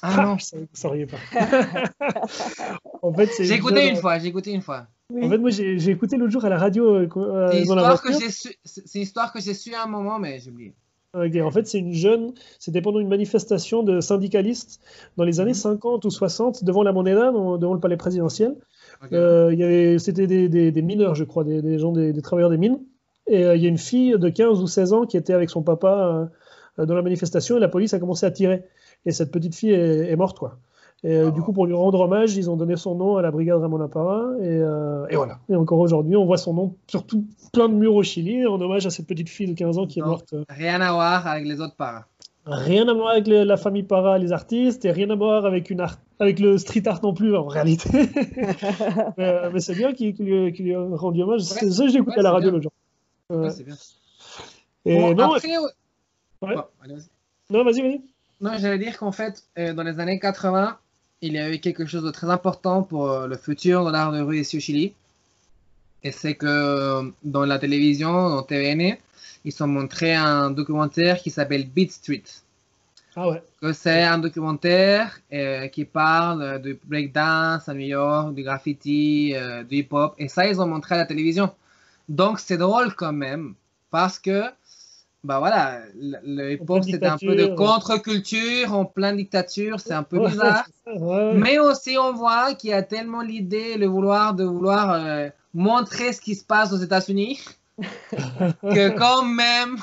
[0.02, 0.36] Ah non.
[0.38, 1.16] je vous sauriez pas.
[3.02, 4.86] en fait, J'ai écouté une fois, j'ai écouté une fois.
[5.14, 7.64] En fait, moi, j'ai j'ai écouté l'autre jour à la radio euh, euh, C'est une
[7.64, 10.40] histoire que j'ai su, c'est c'est une histoire que j'ai su à un moment, mais
[10.40, 10.74] j'ai oublié.
[11.14, 14.80] Ok, En fait, c'est une jeune, c'était pendant une manifestation de syndicalistes
[15.16, 15.78] dans les années Mhm.
[15.78, 18.56] 50 ou 60 devant la Moneda, devant le palais présidentiel.
[19.02, 19.12] Ok.
[19.12, 22.12] Euh, il y avait, c'était des, des- des mineurs, je crois, des, des gens, des,
[22.22, 22.78] travailleurs des mines.
[23.26, 25.50] Et euh, il y a une fille de 15 ou 16 ans qui était avec
[25.50, 26.28] son papa
[26.78, 28.64] euh, dans la manifestation et la police a commencé à tirer.
[29.06, 30.58] Et cette petite fille est, est morte, quoi.
[31.06, 33.60] Et du coup, pour lui rendre hommage, ils ont donné son nom à la brigade
[33.60, 34.30] Ramon Parra.
[34.40, 35.38] Et, euh, et voilà.
[35.50, 38.58] Et encore aujourd'hui, on voit son nom sur tout plein de murs au Chili en
[38.58, 40.08] hommage à cette petite fille de 15 ans qui est Non.
[40.08, 40.34] morte.
[40.48, 42.04] Rien à voir avec les autres paras.
[42.46, 45.70] Rien à voir avec le- la famille Para, les artistes, et rien à voir avec,
[45.70, 47.88] une art- avec le street art non plus, en réalité.
[49.16, 51.40] mais euh, mais c'est bien qu'il qu'il lui, qu'il lui a rendu hommage.
[51.40, 52.72] C'est ça que j'ai écouté ouais, à la radio l'autre jour.
[53.30, 53.36] Ouais.
[53.46, 53.76] Ouais, c'est bien.
[54.84, 55.64] Et Bon, non, après, ouais.
[56.42, 56.54] Ouais.
[56.56, 56.96] Bon, allez,
[57.48, 58.02] non, vas-y, vas-y.
[58.42, 60.76] Non, j'allais dire qu'en fait, euh, dans les années 80,
[61.22, 64.12] il y a eu quelque chose de très important pour euh, le futur de l'art
[64.12, 64.92] de rue ici au Chili.
[66.02, 68.98] Et c'est que dans la télévision, dans TVN,
[69.44, 72.22] ils ont montré un documentaire qui s'appelle Beat Street.
[73.16, 73.42] Ah ouais.
[73.72, 79.76] C'est un documentaire euh, qui parle du breakdance à New York, du graffiti, euh, du
[79.76, 80.14] hip-hop.
[80.18, 81.52] Et ça, ils ont montré à la télévision.
[82.08, 83.54] Donc, c'est drôle quand même.
[83.92, 84.42] Parce que,
[85.22, 89.78] bah voilà, le, le hip-hop, c'était un peu de contre-culture, en pleine dictature.
[89.78, 90.64] C'est un peu Ouais, bizarre.
[90.66, 91.34] c'est ça, ouais, ouais.
[91.34, 96.12] Mais aussi, on voit qu'il y a tellement l'idée, le vouloir de vouloir euh, montrer
[96.12, 97.40] ce qui se passe aux États-Unis
[98.62, 99.76] que quand même,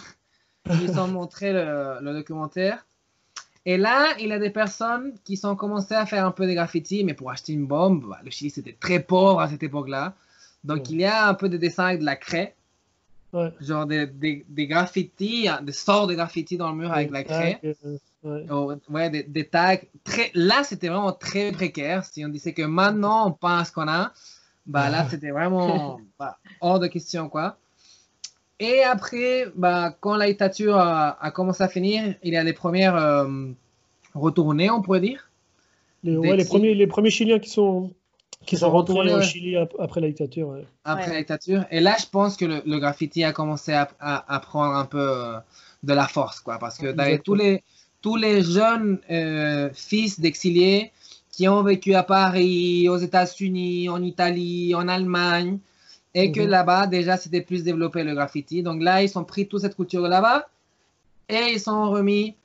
[0.70, 2.86] ils ont montré le, le documentaire.
[3.66, 6.54] Et là, il y a des personnes qui sont commencées à faire un peu de
[6.54, 10.16] graffiti, mais pour acheter une bombe, bah, le Chili c'était très pauvre à cette époque-là.
[10.64, 10.84] Donc Ouais.
[10.90, 12.56] il y a un peu de dessin avec de la craie,
[13.34, 13.54] Ouais.
[13.62, 17.24] genre des, des, des graffitis, des sorts de graffiti dans le mur avec de la
[17.24, 17.60] craie.
[17.64, 18.46] Ouais, euh, Ouais.
[18.52, 19.78] Oh, ouais, des, des tags.
[20.04, 22.04] Très, là, c'était vraiment très précaire.
[22.06, 24.12] Si on disait que maintenant, on pense qu'on a,
[24.68, 27.58] bah là, c'était vraiment bah, hors de question, quoi.
[28.64, 32.54] Et après, bah, quand la dictature a, a commencé à finir, il y a les
[32.54, 33.26] premières euh,
[34.14, 35.30] retournées, on pourrait dire.
[36.04, 37.92] Les, ouais, premiers, les premiers Chiliens qui sont,
[38.46, 39.32] qui sont sont retournés retournés, au ouais.
[39.32, 40.48] Chili ap- après la dictature.
[40.50, 40.66] ouais.
[40.84, 41.14] après Ouais.
[41.14, 41.66] la dictature.
[41.72, 44.86] Et là, je pense que le, le graffiti a commencé à, à- à prendre un
[44.86, 45.38] peu euh,
[45.84, 47.64] de la force, quoi, parce que tous les,
[48.02, 50.92] tous les jeunes euh, fils d'exiliés
[51.32, 55.58] qui ont vécu à Paris, aux États-Unis, en Italie, en Allemagne,
[56.14, 56.50] et que Mhm.
[56.50, 58.64] là-bas, déjà, c'était plus développé le graffiti.
[58.64, 60.50] Donc là, ils ont pris toute cette culture là-bas
[61.30, 62.36] et ils sont remis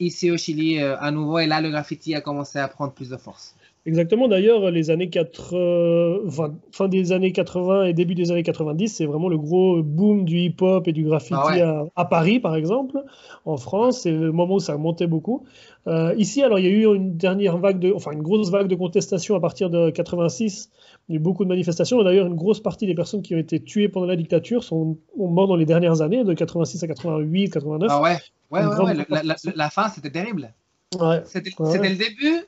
[0.00, 1.38] ici au Chili euh, à nouveau.
[1.38, 3.54] Et là, le graffiti a commencé à prendre plus de force.
[3.86, 8.88] Exactement, d'ailleurs, les années 80, enfin, fin des années 80 et début des années 90,
[8.88, 11.60] c'est vraiment le gros boom du hip-hop et du graffiti Ah ouais.
[11.60, 12.96] à, à Paris, par exemple.
[13.44, 15.44] En France, c'est le moment où ça montait beaucoup.
[15.86, 18.68] Euh, ici, alors, il y a eu une dernière vague de, enfin, une grosse vague
[18.68, 20.70] de contestation à partir de 86.
[21.10, 22.02] Il y a eu beaucoup de manifestations.
[22.02, 25.28] D'ailleurs, une grosse partie des personnes qui ont été tuées pendant la dictature sont ont
[25.28, 27.88] mort dans les dernières années, de 86 à 88, 89.
[27.92, 28.16] Ah ouais,
[28.50, 29.50] ouais, ouais, ouais, la, la- partie.
[29.54, 30.54] la fin, c'était terrible.
[30.98, 31.20] Ouais.
[31.26, 31.70] C'était Ouais.
[31.70, 32.44] c'était le début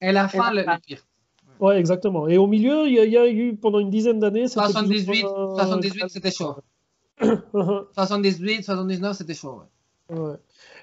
[0.00, 1.06] et la fin, le, le pire.
[1.60, 2.26] Ouais, exactement.
[2.26, 4.48] Et au milieu, il y a, il y a eu pendant une dizaine d'années.
[4.48, 6.54] c'était plus ou 78, moins- 78, c'était chaud.
[7.94, 9.60] 78, 79, c'était chaud.
[10.10, 10.18] ouais.
[10.18, 10.34] Ouais.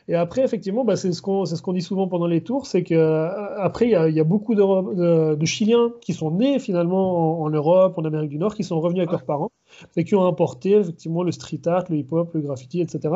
[0.10, 2.82] Et après, effectivement, bah, c'est ce qu'on ce qu'on dit souvent pendant les tours, c'est
[2.84, 6.60] que euh, il y a, il y a beaucoup de, de Chiliens qui sont nés
[6.60, 9.18] finalement en, en Europe, en Amérique du Nord, qui sont revenus avec Ouais.
[9.18, 9.52] leurs parents
[9.98, 13.16] et qui ont importé effectivement le street art, le hip-hop, le graffiti, etc.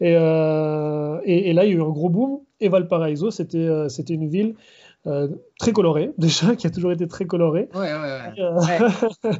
[0.00, 2.40] Et, euh, et, et là, il y a eu un gros boom.
[2.60, 4.54] Et Valparaiso, c'était euh, c'était une ville
[5.06, 7.68] euh, très colorée déjà, qui a toujours été très colorée.
[7.74, 8.40] Ouais, ouais, ouais.
[8.40, 8.60] Euh,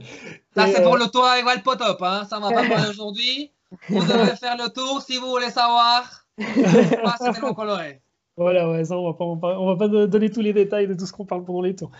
[0.56, 1.98] Ça, c'est euh, pour le tour avec Val Potop.
[2.02, 2.24] Hein.
[2.28, 3.52] Ça, on va pas parler aujourd'hui.
[3.88, 6.24] Vous devez faire le tour si vous voulez savoir.
[6.38, 8.00] C'est tellement coloré.
[8.36, 10.40] Voilà, ouais, ça, on va pas, on va pas, on va pas de- donner tous
[10.40, 11.90] les détails de tout ce qu'on parle pendant les tours.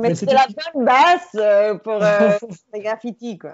[0.00, 2.30] Mais c'était- la bonne base euh, pour euh,
[2.74, 3.52] les graffitis, quoi.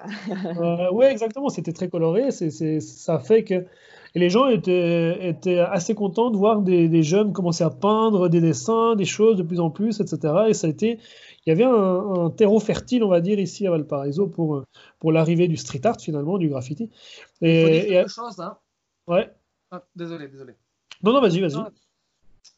[0.57, 2.31] Euh, ouais, exactement, c'était très coloré.
[2.31, 3.66] C'est, c'est- ça fait que
[4.14, 8.29] et les gens étaient, étaient assez contents de voir des, des jeunes commencer à peindre
[8.29, 10.35] des dessins, des choses de plus en plus, etc.
[10.49, 10.99] Et ça a été,
[11.46, 14.64] il y avait un, un terreau fertile, on va dire, ici à Valparaiso pour,
[14.99, 16.90] pour l'arrivée du street art, finalement, du graffiti.
[17.40, 18.38] Il faut dire Et, et- quelque chose.
[18.40, 18.57] Hein.
[19.07, 19.31] ouais.
[19.70, 20.55] Ah, désolé, désolé.
[21.03, 21.62] Non, non, vas-y, vas-y.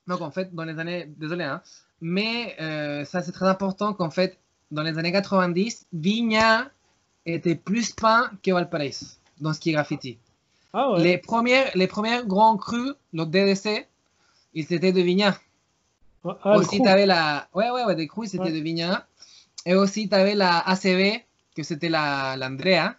[0.07, 1.07] Donc, en fait, dans les années.
[1.19, 1.61] Désolé, hein.
[2.01, 4.39] Mais euh, ça, c'est très important qu'en fait,
[4.71, 6.71] dans les années 90, Vigna
[7.27, 9.07] était plus peint que Valparaiso
[9.41, 10.19] dans ce qui est graffiti.
[10.73, 11.03] Ah ouais.
[11.03, 13.87] Les, premières, les premières grands crus, le DDC,
[14.55, 15.39] ils étaient de Vigna.
[16.25, 17.49] Ah, le aussi, tu avais la.
[17.55, 18.53] Ouais, ouais, ouais, des crus, c'était Ouais.
[18.53, 19.07] de Vigna.
[19.67, 21.25] Et aussi, tu avais la ACV,
[21.57, 22.95] que c'était la, l'Andrea.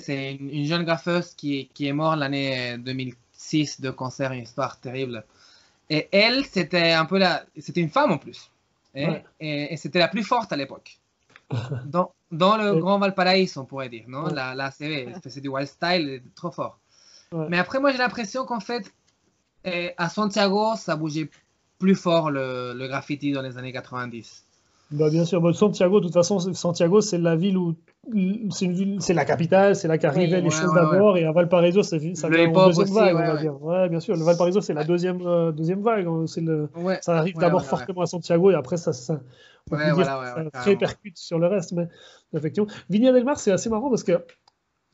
[0.00, 4.80] C'est une, une jeune graffeuse qui, qui est morte l'année 2006 de cancer, une histoire
[4.80, 5.24] terrible.
[5.90, 7.44] Et elle, c'était un peu la.
[7.58, 8.50] C'était une femme en plus.
[8.94, 9.24] Et, Ouais.
[9.40, 10.98] et- et c'était la plus forte à l'époque.
[11.86, 12.76] Dans, dans le.
[12.80, 14.04] Grand Valparaiso, on pourrait dire.
[14.08, 14.24] Non?
[14.24, 14.34] Ouais.
[14.34, 16.78] la, elle faisait du wild style, trop fort.
[17.32, 17.46] Ouais.
[17.48, 18.92] Mais après, moi, j'ai l'impression qu'en fait,
[19.64, 21.30] eh, à Santiago, ça bougeait
[21.78, 24.44] plus fort le, le graffiti dans les années 90.
[24.90, 27.74] Bah, bien sûr, Bah, Santiago, de toute façon, c'est- Santiago, c'est la ville où
[28.50, 31.24] c'est une ville, c'est la capitale, c'est là qu'arrivaient Oui, les ouais, choses d'abord, et
[31.26, 33.88] à Valparaiso, ça, ça Le vient en deuxième aussi, vague, ouais, on va dire.
[33.90, 36.08] Bien sûr, le Valparaiso, c'est la deuxième, euh, deuxième vague.
[36.26, 36.70] C'est le,
[37.02, 38.92] ça arrive d'abord fortement à Santiago, et après, ça,
[39.70, 41.72] Ouais, voilà, ouais, ça ouais, répercute sur le reste.
[41.72, 41.88] Mais
[42.34, 44.24] effectivement, Viña del Mar, c'est assez marrant parce que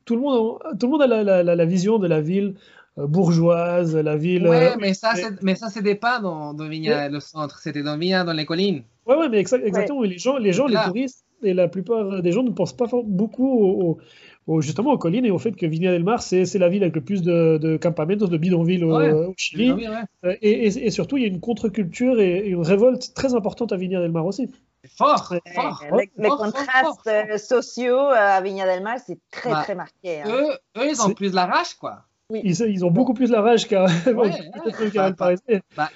[0.04, 2.20] tout le monde, a- tout le monde a la, la- la- la vision de la
[2.20, 2.54] ville
[2.98, 4.46] euh, bourgeoise, la ville.
[4.46, 7.98] Ouais, euh, mais ça, mais- ça, c'était pas dans, dans Vigna, le centre, c'était dans
[7.98, 8.84] Vigna, dans les collines.
[9.06, 10.02] Ouais, ouais, mais exa- exactement.
[10.02, 13.48] Les gens, les, gens les touristes et la plupart des gens ne pensent pas beaucoup
[13.48, 13.98] au, au-
[14.46, 16.82] au- justement aux collines et au fait que Viña del Mar, c'est c'est la ville
[16.82, 19.10] avec le plus de, de campamentos, de bidonvilles au, Ouais.
[19.12, 19.72] au Chili.
[19.72, 19.94] Oui, ouais.
[20.24, 23.72] Euh, Et, et- et surtout, il y a une contre-culture et une révolte très importante
[23.72, 24.50] à Viña del Mar aussi.
[24.98, 25.82] Fort, fort.
[25.96, 27.02] les, les fort, fort, contrastes fort.
[27.06, 30.20] euh, sociaux euh, à Viña del Mar, c'est très, Bah, très marqué.
[30.20, 30.28] hein.
[30.28, 30.52] Eux,
[30.82, 32.04] eux, ils ont plus la rage, quoi.
[32.30, 33.86] Ils, ils ont beaucoup plus la rage qu'à.
[35.76, 35.88] Bah,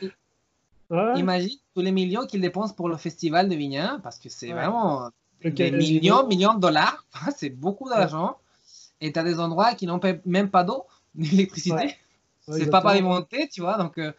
[0.90, 1.18] Ouais.
[1.20, 4.54] imagine tous les millions qu'ils dépensent pour le festival de Vigna, parce que c'est Ouais.
[4.54, 5.11] vraiment
[5.44, 7.05] des millions, millions de dollars.
[7.37, 8.37] c'est beaucoup d'argent.
[9.01, 11.74] Et tu as des endroits qui n'ont même pas d'eau, ni d'électricité.
[11.74, 11.96] Ouais.
[12.48, 13.77] Ouais, c'est pas pavimenté, tu vois.
[13.77, 14.11] Donc, euh,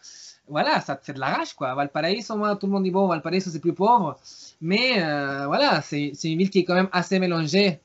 [0.46, 1.74] voilà, ça te fait de la rage, quoi.
[1.74, 4.16] Valparaiso, moi, tout le monde dit, bon, Valparaiso, c'est plus pauvre.
[4.60, 7.80] Mais euh, voilà, c'est une ville qui est quand même assez mélangée,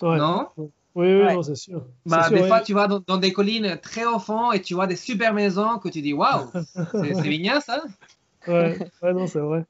[0.00, 0.16] Ouais.
[0.16, 0.48] non?
[0.56, 1.42] Oui, oui, Ouais.
[1.42, 1.82] c'est sûr.
[2.06, 2.48] bah, sûr, Des ouais.
[2.48, 5.34] fois, tu vas dans, dans des collines très au fond et tu vois des super
[5.34, 6.50] maisons que tu dis, waouh,
[6.92, 7.82] c'est Vigna, ça
[8.48, 9.64] Ouais, ouais, non, c'est vrai.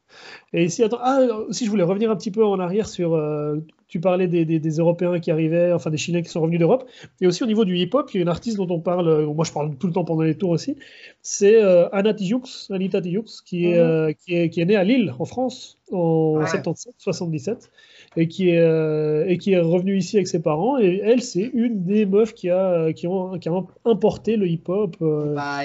[0.52, 3.14] Et ici, attends, ah, si je voulais revenir un petit peu en arrière sur.
[3.14, 3.56] euh,
[3.88, 6.88] tu parlais des, des- des Européens qui arrivaient, enfin des Chiliens qui sont revenus d'Europe.
[7.20, 9.26] Et aussi au niveau du hip-hop, il y a une artiste dont on parle, euh,
[9.26, 10.76] moi je parle tout le temps pendant les tours aussi,
[11.22, 13.80] c'est euh, Anna Tijoux, Anita Tijoux, qui, est, Mhm.
[13.80, 16.46] euh, qui, est, qui est née à Lille, en France, en Ouais.
[16.46, 17.70] 77-77,
[18.16, 20.78] et, qui est, et qui est revenue ici avec ses parents.
[20.78, 23.52] Et elle, c'est une des meufs qui a, qui ont, qui a
[23.84, 25.62] importé le hip-hop Bah,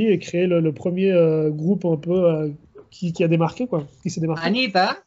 [0.00, 2.48] et créé le, le premier euh, groupe un peu euh,
[2.90, 4.46] qui, qui a démarqué, quoi, qui s'est démarqué.
[4.46, 4.98] Anita,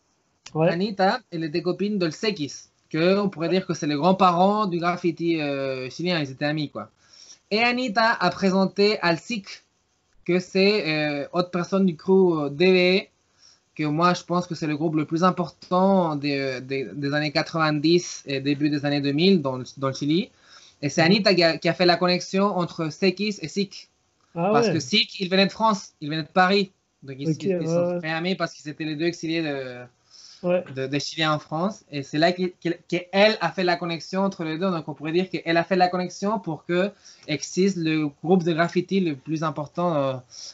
[0.53, 0.69] Ouais.
[0.69, 2.53] Anita, elle était copine de Sekis,
[2.89, 6.69] que on pourrait dire que c'est les grands-parents du graffiti euh, chilien, ils étaient amis
[6.69, 6.89] quoi.
[7.51, 9.47] Et Anita a présenté al SIC,
[10.23, 13.07] que c'est autre personne du crew DVE,
[13.75, 17.31] que moi je pense que c'est le groupe le plus important des, des- des années
[17.33, 20.29] 90 et début des années 2000 dans, le- dans le Chili.
[20.81, 23.89] Et c'est Anita qui a, qui a fait la connexion entre Sekis et SIC.
[24.35, 24.73] Ah Parce ouais.
[24.73, 26.71] que Sik, il venait de France, il venait de Paris.
[27.03, 29.83] Donc ils, Ok, ils- ils ouais, sont amis parce qu'ils étaient les deux exilés de,
[30.43, 30.63] Ouais.
[30.75, 31.83] de, des Chiliens en France.
[31.91, 32.51] Et c'est là qu'elle
[32.87, 34.69] qu'elle a fait la connexion entre les deux.
[34.71, 36.91] Donc on pourrait dire qu'elle a fait la connexion pour que
[37.27, 40.13] existe le groupe de graffiti le plus important euh,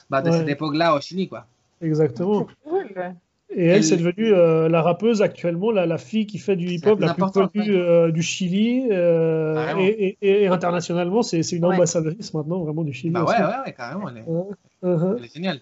[0.10, 0.38] bah, de Ouais.
[0.39, 1.28] cette époque-là au Chili.
[1.28, 1.46] Quoi.
[1.82, 2.48] Exactement.
[2.63, 3.15] Cool.
[3.53, 6.67] Et elle, Elle- c'est devenue euh, la rappeuse actuellement, la, la fille qui fait du
[6.67, 8.87] hip-hop la la, plus connue euh, du Chili.
[8.91, 11.75] euh, et, et- et internationalement, c'est une Ouais.
[11.75, 13.09] ambassadrice maintenant, vraiment du Chili.
[13.11, 14.07] Bah ouais, ouais, ouais, carrément.
[14.09, 15.17] Elle est, Ouais.
[15.17, 15.59] Elle est géniale.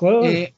[0.00, 0.54] Ouais, ouais.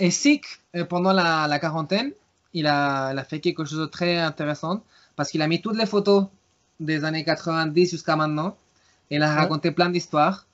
[0.00, 0.44] Et, et Sik,
[0.76, 2.12] euh, pendant la, la quarantaine,
[2.52, 4.82] il a, il a fait quelque chose de très intéressant
[5.16, 6.26] parce qu'il a mis toutes les photos
[6.80, 8.56] des années 90 jusqu'à maintenant.
[9.10, 9.34] Et il a Ouais.
[9.40, 10.46] raconté plein d'histoires.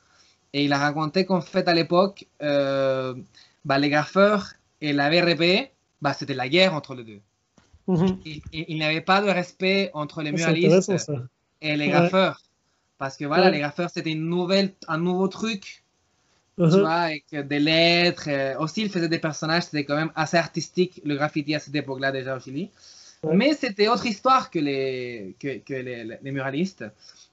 [0.54, 3.14] Et il a raconté qu'en fait, à l'époque, euh,
[3.64, 5.70] bah, les graffeurs et la VRP,
[6.02, 7.20] bah, c'était la guerre entre les deux.
[7.86, 8.18] Mhm.
[8.24, 10.92] Il, il- il n'y avait pas de respect entre les muralistes
[11.60, 11.90] et les Ouais.
[11.90, 12.40] graffeurs.
[12.98, 13.52] Parce que voilà, Ouais.
[13.52, 15.82] les graffeurs, c'était une nouvelle, un nouveau truc
[16.58, 16.80] tu Uh-huh.
[16.80, 18.24] vois, avec des lettres.
[18.28, 21.74] euh, aussi, il faisait des personnages, c'était quand même assez artistique, le graffiti à cette
[21.74, 22.68] époque-là déjà au Chili.
[23.22, 23.34] Ouais.
[23.34, 26.84] Mais c'était autre histoire que les, que, que les, muralistes.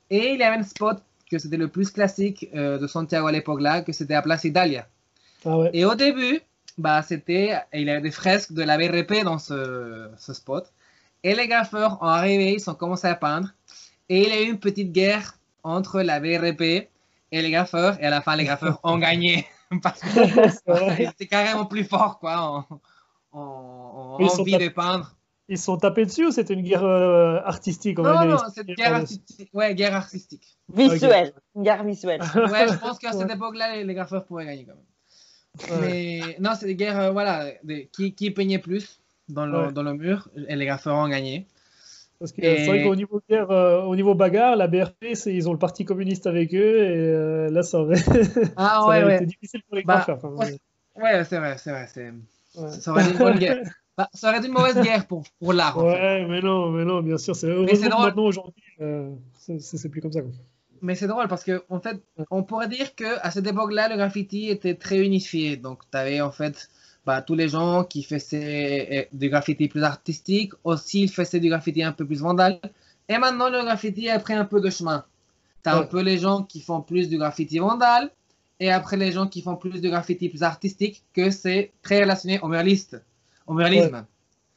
[0.10, 3.34] Et il y avait un spot que c'était le plus classique euh, de Santiago à
[3.34, 4.88] l'époque-là, que c'était à Place Italia.
[5.46, 5.66] Ah.
[5.74, 6.40] Et au début,
[6.78, 10.72] bah, c'était, il y avait des fresques de la BRP dans ce, ce spot.
[11.24, 13.50] Et les graffeurs ont arrivé, ils ont commencé à peindre.
[14.10, 16.90] Et il y a eu une petite guerre entre la BRP et
[17.42, 18.00] les graffeurs.
[18.02, 19.46] Et à la fin, les graffeurs ont gagné.
[19.84, 24.58] Parce que C'est étaient carrément plus forts, quoi, en, en- en Mais ils sont envie
[24.58, 25.14] de peindre.
[25.50, 28.52] Ils se sont tapés dessus ou c'était une guerre euh, artistique on Non, non, expliquée
[28.54, 29.50] cette guerre artistique.
[29.54, 30.58] Ouais, guerre artistique.
[30.74, 31.34] Visuel.
[31.56, 32.22] Une guerre visuelle.
[32.22, 34.84] Ouais, je pense qu'à cette époque-là, les, les graffeurs pourraient gagner quand même.
[35.70, 35.78] Ouais.
[35.82, 39.72] Mais non, c'est des guerres, euh, voilà, des- qui, qui peignait plus dans le, Ouais.
[39.72, 41.48] dans le mur, et les graffeurs ont gagné.
[42.20, 45.48] Parce que Et- c'est vrai qu'au niveau guerre, euh, au niveau bagarre, la BRP, ils
[45.50, 48.02] ont le parti communiste avec eux et euh, là, ça aurait,
[48.56, 49.16] Ah ça ouais, aurait ouais.
[49.18, 50.18] été difficile pour les Bah, graffeurs.
[50.24, 50.58] enfin, ouais.
[50.96, 51.88] Ouais, c'est vrai, c'est vrai.
[51.94, 52.10] c'est-
[52.60, 52.72] ouais.
[52.80, 53.62] Ça aurait été une bonne guerre.
[53.98, 55.76] Bah, ça aurait été une mauvaise guerre pour, pour l'art.
[55.76, 55.88] en fait.
[55.88, 57.36] Ouais, mais non, mais non, bien sûr.
[57.36, 58.06] C'est heureusement que drôle.
[58.06, 60.22] maintenant, aujourd'hui, euh, c'est plus comme ça.
[60.22, 60.30] quoi.
[60.82, 63.96] Mais c'est drôle parce que en fait, on pourrait dire que à cette époque-là, le
[63.96, 65.58] graffiti était très unifié.
[65.58, 66.70] Donc, tu avais en fait
[67.06, 71.50] bah, tous les gens qui faisaient euh, du graffiti plus artistique, aussi ils faisaient du
[71.50, 72.60] graffiti un peu plus vandal.
[73.10, 75.06] Et maintenant, le graffiti a pris un peu de chemin.
[75.64, 78.12] Tu as un peu les gens qui font plus du graffiti vandal,
[78.60, 82.40] et après les gens qui font plus du graffiti plus artistique, que c'est très relationné
[82.42, 83.02] au muraliste,
[83.46, 84.06] au muralisme.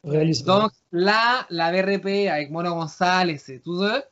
[0.03, 0.47] Réalisme.
[0.47, 4.03] Donc là, la VRP avec Mono González et tous eux,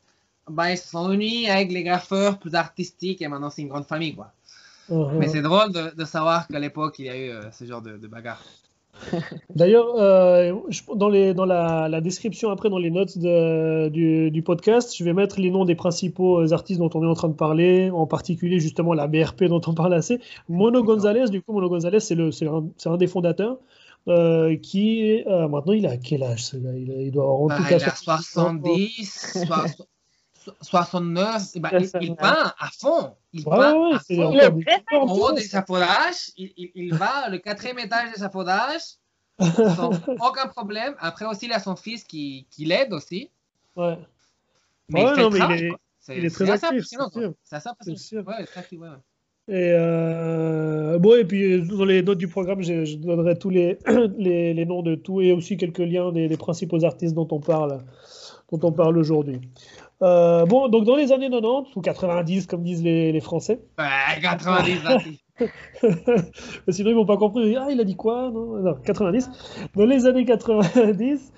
[0.51, 3.87] bah, ils se sont unis avec les graffeurs plus artistiques et maintenant c'est une grande
[3.87, 4.15] famille.
[4.15, 4.33] quoi.
[4.91, 5.13] Uh-huh.
[5.19, 7.83] Mais c'est drôle de, de savoir qu'à l'époque il y a eu euh, ce genre
[7.83, 8.43] de, de bagarre.
[9.55, 10.53] D'ailleurs, euh,
[10.97, 15.05] dans, les, dans la, la description, après, dans les notes de- du, du podcast, je
[15.05, 17.91] vais mettre les noms des principaux euh, artistes dont on est en train de parler,
[17.91, 20.19] en particulier justement la BRP dont on parle assez.
[20.49, 20.83] Mono.
[20.83, 22.17] Gonzalez, du coup, Mono Gonzalez, c'est
[22.87, 23.59] un, des fondateurs.
[24.09, 26.73] euh, qui est, euh, maintenant il a quel âge ce gars?
[26.75, 29.85] Il, il doit avoir en Bah, tout il cas a 70, soi- so-
[30.61, 32.17] 69, et bah, il, il 69.
[32.19, 33.15] peint à fond.
[33.33, 34.33] Il Ouais, peint à fond.
[34.91, 38.97] En haut des échafaudages, il, il, il va le quatrième étage des échafaudages
[39.41, 40.95] sans aucun problème.
[40.99, 43.31] Après aussi, il a son fils qui, qui l'aide aussi.
[43.77, 43.99] Ouais,
[44.89, 45.73] Mais Ouais, il fait non, mais est-
[46.17, 47.33] il est très actif, c'est sûr.
[47.81, 48.27] C'est sûr.
[48.27, 48.89] Ouais, très actif, ouais.
[49.51, 53.49] Et euh, bon, et puis euh, dans les notes du programme, je, je donnerai tous
[53.49, 53.79] les,
[54.19, 57.41] les, les noms de tout et aussi quelques liens des, des principaux artistes dont on
[57.41, 57.79] parle,
[58.53, 59.41] dont on parle aujourd'hui.
[60.03, 64.21] Euh, bon, donc dans les années 90 ou 90, comme disent les, les Français, Ouais,
[64.23, 64.99] 90, là,
[66.69, 67.57] sinon ils m'ont pas compris.
[67.57, 69.31] Ah, il a dit quoi non, non, 90.
[69.75, 71.33] Dans les années 90,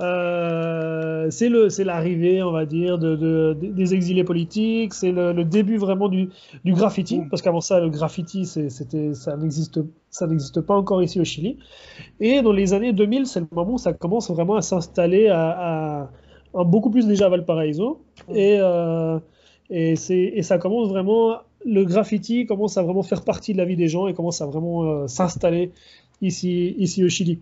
[0.00, 4.94] Euh, c'est l'arrivée, on va dire, de, des exilés politiques.
[4.94, 6.30] C'est le, début vraiment du,
[6.64, 11.20] du graffiti, parce qu'avant ça, le graffiti, c'était, ça n'existe, ça n'existe pas encore ici
[11.20, 11.58] au Chili.
[12.20, 16.10] Et dans les années 2000, c'est le moment où ça commence vraiment à s'installer à,
[16.54, 18.00] beaucoup plus déjà à Valparaiso.
[18.34, 19.18] Et, euh,
[19.70, 23.76] et, et ça commence vraiment, le graffiti commence à vraiment faire partie de la vie
[23.76, 25.70] des gens et commence à vraiment euh, s'installer
[26.22, 27.40] ici, ici au Chili.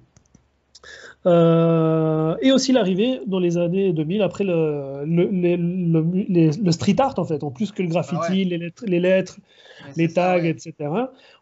[1.27, 7.43] Euh, et aussi l'arrivée dans les années 2000, après le, le, street art en fait,
[7.43, 9.39] en plus que le graffiti, ah les lettres, les, lettres,
[9.97, 10.75] les tags, etc.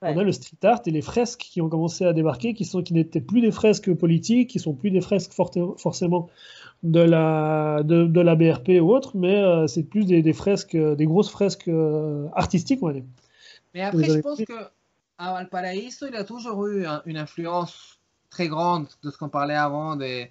[0.00, 2.82] On a le street art et les fresques qui ont commencé à débarquer, qui, sont,
[2.82, 6.28] qui n'étaient plus des fresques politiques, qui sont plus des fresques forcément
[6.82, 11.30] de la, de, la BRP ou autre, mais euh, c'est plus des, fresques, des grosses
[11.30, 13.04] fresques euh, artistiques, on va dire.
[13.74, 14.68] Mais après, je pense que
[15.18, 17.98] à Valparaiso, il a toujours eu une influence
[18.30, 20.30] très grande de ce qu'on parlait avant des,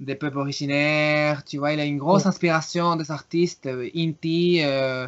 [0.00, 1.44] des peuples originaires.
[1.44, 5.06] Tu vois, il a une grosse inspiration des artistes euh, Inti, euh,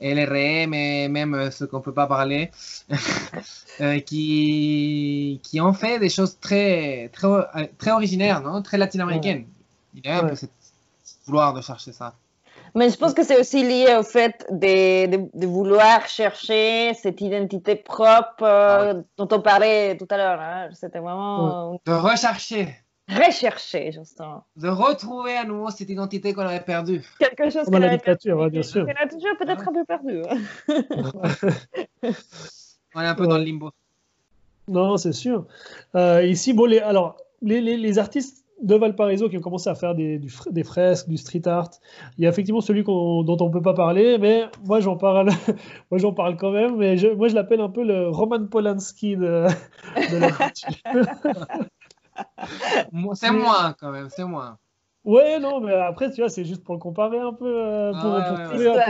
[0.00, 2.50] LRM et même euh, ceux qu'on ne peut pas parler,
[3.80, 7.28] euh, qui, qui ont fait des choses très, très,
[7.78, 9.46] très originaires, non très latino-américaines.
[9.94, 10.50] Il y a un peu cette
[11.28, 12.14] vouloir de chercher ça.
[12.74, 17.76] Mais je pense que c'est aussi lié au fait de, de, vouloir chercher cette identité
[17.76, 20.40] propre euh, ah dont on parlait tout à l'heure.
[20.40, 20.68] Hein.
[20.72, 21.80] C'était vraiment.
[21.86, 22.74] De rechercher.
[23.08, 24.44] Rechercher, justement.
[24.56, 27.02] De retrouver à nouveau cette identité qu'on avait perdue.
[27.18, 28.32] Quelque chose qu'on avait perdu.
[28.50, 28.84] bien sûr.
[28.84, 30.22] Qu'on a toujours peut-être un peu perdu.
[30.28, 30.38] Hein.
[32.94, 33.70] on est un peu dans le limbo.
[34.68, 35.46] Non, c'est sûr.
[35.94, 39.74] Euh, ici, bon, les, alors, les, les, les artistes de Valparaiso qui ont commencé à
[39.74, 41.70] faire des, des, fresques, du street art.
[42.16, 45.30] Il y a effectivement celui dont on ne peut pas parler, mais moi j'en parle,
[45.90, 46.76] moi j'en parle quand même.
[46.76, 49.46] Mais je, moi je l'appelle un peu le Roman Polanski de,
[49.96, 50.28] la
[53.14, 54.58] C'est moi quand même, c'est moi.
[55.04, 58.00] Ouais, non, mais après, tu vois, c'est juste pour le comparer un peu, euh, pour,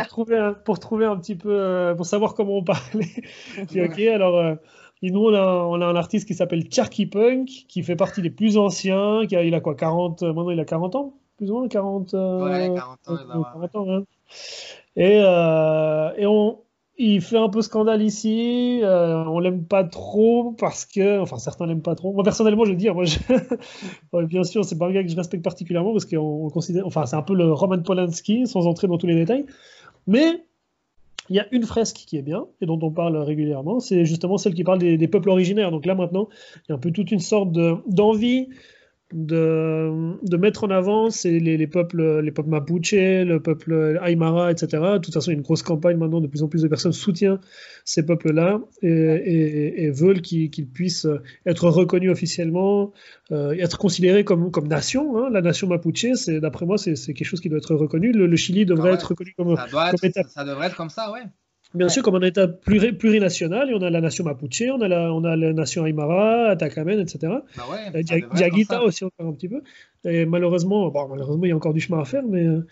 [0.09, 3.07] trouver, un, pour, trouver, un petit peu, euh, pour savoir comment on parlait.
[3.69, 4.55] Puis, ok, alors, euh,
[5.03, 8.57] et nous, on a, un artiste qui s'appelle Charky Punk, qui fait partie des plus
[8.57, 11.59] anciens, qui a, il a quoi, 40, euh, maintenant il a 40 ans, plus ou
[11.59, 13.43] moins, 40, euh, ouais, 40 ans.
[13.55, 14.05] 40 ans hein.
[14.97, 16.59] Et, euh, et on,
[16.99, 21.67] il fait un peu scandale ici, euh, on l'aime pas trop parce que, enfin certains
[21.67, 22.13] l'aiment pas trop.
[22.13, 23.19] Moi personnellement, je veux dire, moi, je...
[24.27, 27.15] bien sûr, c'est pas un gars que je respecte particulièrement parce qu'on considère, enfin c'est
[27.15, 29.47] un peu le Roman Polanski, sans entrer dans tous les détails.
[30.09, 30.45] Mais
[31.31, 34.39] il y a une fresque qui est bien et dont on parle régulièrement, c'est justement
[34.39, 35.71] celle qui parle des, peuples originaires.
[35.71, 38.53] Donc là maintenant, il y a un peu toute une sorte d'envie de,
[39.13, 44.67] de, mettre en avant les, les, peuples, les peuples mapuche, le peuple aymara, etc.
[44.73, 46.69] De toute façon, il y a une grosse campagne maintenant, de plus en plus de
[46.69, 47.41] personnes soutiennent
[47.85, 51.07] ces peuples-là et, veulent qu'ils puissent
[51.47, 52.93] être reconnus officiellement,
[53.33, 55.19] euh, être considérés comme, comme nation.
[55.19, 55.31] Hein.
[55.31, 58.13] La nation mapuche, d'après moi, c'est quelque chose qui doit être reconnu.
[58.13, 61.23] Le, Chili devrait ah être reconnu comme, ça, comme ça devrait être comme ça, ouais.
[61.75, 65.23] Bien sûr, comme un État plurinational, on a la nation Mapuche, on a la, on
[65.25, 67.19] a la nation Aymara, Atacamen, etc.
[67.57, 69.61] Bah ouais, Diaguita aussi encore un petit peu.
[70.05, 72.67] Et malheureusement, bon, malheureusement, il y a encore du chemin à faire, mais euh,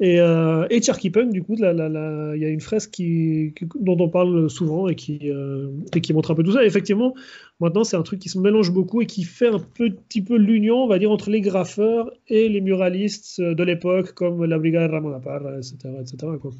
[0.00, 4.88] et, euh, et du coup, il y a une fresque qui, dont on parle souvent
[4.88, 6.64] et qui, euh, et qui montre un peu tout ça.
[6.64, 7.14] Et effectivement,
[7.60, 10.82] maintenant, c'est un truc qui se mélange beaucoup et qui fait un petit peu l'union,
[10.82, 15.18] on va dire, entre les graffeurs et les muralistes de l'époque, comme la Brigade Ramon
[15.20, 15.76] Parra, etc.
[16.00, 16.32] etc.
[16.42, 16.50] Quoi.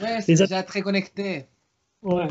[0.00, 1.46] Ouais, c'est déjà très connecté.
[2.02, 2.28] Ouais.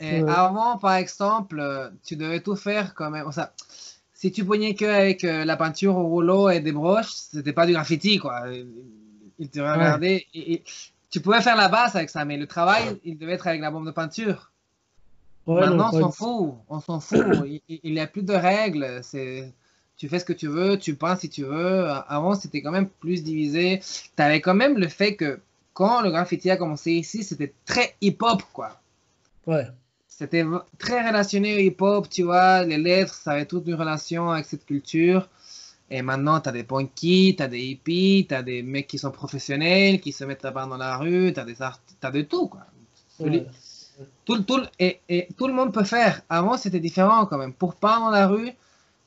[0.00, 3.54] Et avant, par exemple, tu devais tout faire comme ça.
[4.12, 7.66] Si tu poignais que avec euh, la peinture au rouleau et des broches, c'était pas
[7.66, 8.44] du graffiti, quoi.
[9.38, 10.26] Il te regardait.
[10.34, 10.62] Et,
[11.10, 13.70] tu pouvais faire la base avec ça, mais le travail, il devait être avec la
[13.70, 14.50] bombe de peinture.
[15.46, 16.54] Maintenant, on s'en fout.
[16.68, 17.24] On s'en fout.
[17.68, 19.00] il n'y a plus de règles.
[19.02, 19.52] C'est
[19.96, 21.86] tu fais ce que tu veux, tu peins si tu veux.
[22.08, 23.80] Avant, c'était quand même plus divisé.
[24.16, 25.40] Tu avais quand même le fait que
[25.74, 28.80] quand le graffiti a commencé ici, c'était très hip-hop, quoi.
[29.46, 29.66] Ouais.
[30.06, 30.44] C'était
[30.78, 32.64] très relationné au hip-hop, tu vois.
[32.64, 35.28] Les lettres, ça avait toute une relation avec cette culture.
[35.90, 38.98] Et maintenant, tu as des punkies, tu as des hippies, tu as des mecs qui
[38.98, 41.80] sont professionnels, qui se mettent à part dans la rue, tu as des art...
[42.02, 42.62] as de tout, quoi.
[44.24, 46.22] Tout, tout, et, et, tout le monde peut faire.
[46.28, 47.52] Avant, c'était différent quand même.
[47.52, 48.50] Pour peindre dans la rue,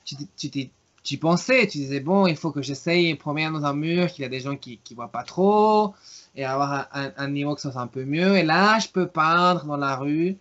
[0.04, 0.70] tu, tu,
[1.04, 4.24] tu, pensais, tu disais, bon, il faut que j'essaye de promener dans un mur, qu'il
[4.24, 5.94] y a des gens qui ne voient pas trop
[6.38, 8.38] et avoir un, niveau qui soit un peu mieux.
[8.38, 10.38] Et là, je peux peindre dans la rue.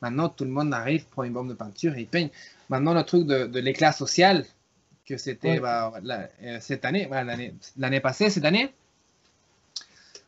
[0.00, 2.30] Maintenant, tout le monde arrive, prend une bombe de peinture et il peigne.
[2.70, 4.46] Maintenant, le truc de, l'éclat social,
[5.06, 5.92] que c'était bah,
[6.42, 7.08] euh, cette année,
[7.76, 8.72] l'année passée, cette année,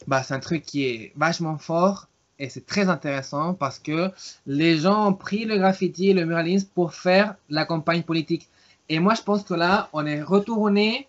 [0.06, 4.10] bah, c'est un truc qui est vachement fort et c'est très intéressant parce que
[4.46, 8.48] les gens ont pris le graffiti et le muralisme pour faire la campagne politique.
[8.90, 11.08] Et moi, je pense que là, on est retourné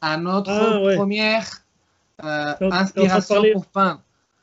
[0.00, 0.96] à notre Ah, ouais.
[0.96, 1.63] première
[2.22, 4.02] euh, T'es en- t'es en train de inspiration parler- pour peindre.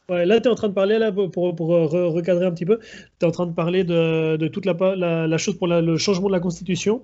[0.09, 2.65] Ouais, là, tu es en train de parler, là, pour, pour re- recadrer un petit
[2.65, 2.85] peu, tu
[3.21, 5.97] es en train de parler de, de toute la, la, la chose pour la- le
[5.97, 7.03] changement de la Constitution.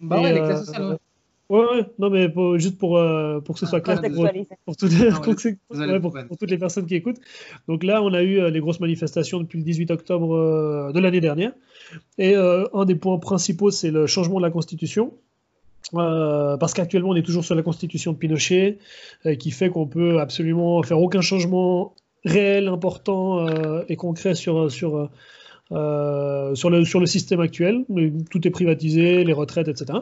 [0.00, 0.96] Bah Et, ouais, les euh, classes sociales, ouais.
[1.50, 4.04] Ouais, ouais, non, mais pour- juste pour, euh, pour que ce Ah, soit clair pour,
[4.04, 4.76] toutes les- pour
[5.36, 7.20] que c'est- désolé ouais, pour pour- pour toutes les personnes qui écoutent.
[7.68, 11.00] Donc là, on a eu euh, les grosses manifestations depuis le 18 octobre euh, de
[11.00, 11.52] l'année dernière.
[12.18, 15.12] Et euh, un des points principaux, c'est le changement de la Constitution.
[15.92, 18.78] Euh, parce qu'actuellement, on est toujours sur la Constitution de Pinochet,
[19.26, 24.70] euh, qui fait qu'on peut absolument faire aucun changement réel, important euh, et concret sur,
[24.70, 25.10] sur,
[25.70, 27.84] sur, le, sur le système actuel.
[28.30, 29.98] Tout est privatisé, les retraites, etc.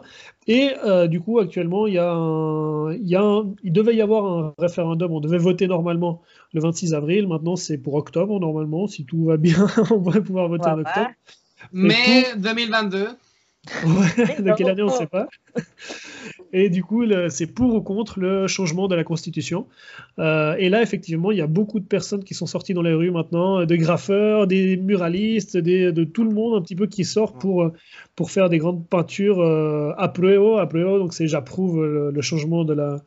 [0.46, 0.70] Et
[1.08, 4.24] du coup, actuellement, il, y a un- il, y a un- il devait y avoir
[4.38, 5.10] un référendum.
[5.12, 6.22] On devait voter normalement
[6.52, 7.26] le 26 avril.
[7.26, 8.86] Maintenant, c'est pour octobre, normalement.
[8.86, 11.08] Si tout va bien, on pourrait pouvoir voter en octobre.
[11.72, 13.08] Mais 2022,
[13.84, 15.28] Ouais, de quelle année, on ne sait pas.
[16.52, 19.66] Et du coup, c'est pour ou contre le changement de la Constitution.
[20.18, 22.92] Euh, et là, effectivement, il y a beaucoup de personnes qui sont sorties dans les
[22.92, 27.04] rues maintenant, des graffeurs, des muralistes, des- de tout le monde un petit peu qui
[27.04, 27.72] sort pour, euh,
[28.16, 32.74] pour faire des grandes peintures euh, apruebo, apruebo, donc c'est j'approuve le, le changement de
[32.74, 33.00] la,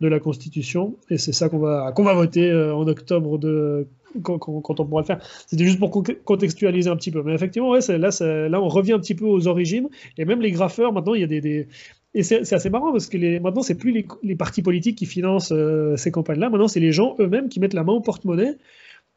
[0.00, 0.96] de la Constitution.
[1.10, 3.88] Et c'est ça qu'on va, qu'on va voter euh, en octobre de,
[4.22, 5.20] quand, quand- quand on pourra le faire.
[5.46, 7.22] C'était juste pour con- contextualiser un petit peu.
[7.22, 9.88] Mais effectivement, ouais, là, on revient un petit peu aux origines.
[10.18, 11.40] Et même les graffeurs, maintenant, il y a des.
[11.40, 11.68] des-
[12.14, 13.40] Et c'est assez marrant parce que les...
[13.40, 16.48] maintenant, c'est plus les, les partis politiques qui financent euh, ces campagnes-là.
[16.50, 18.54] Maintenant, c'est les gens eux-mêmes qui mettent la main au porte-monnaie,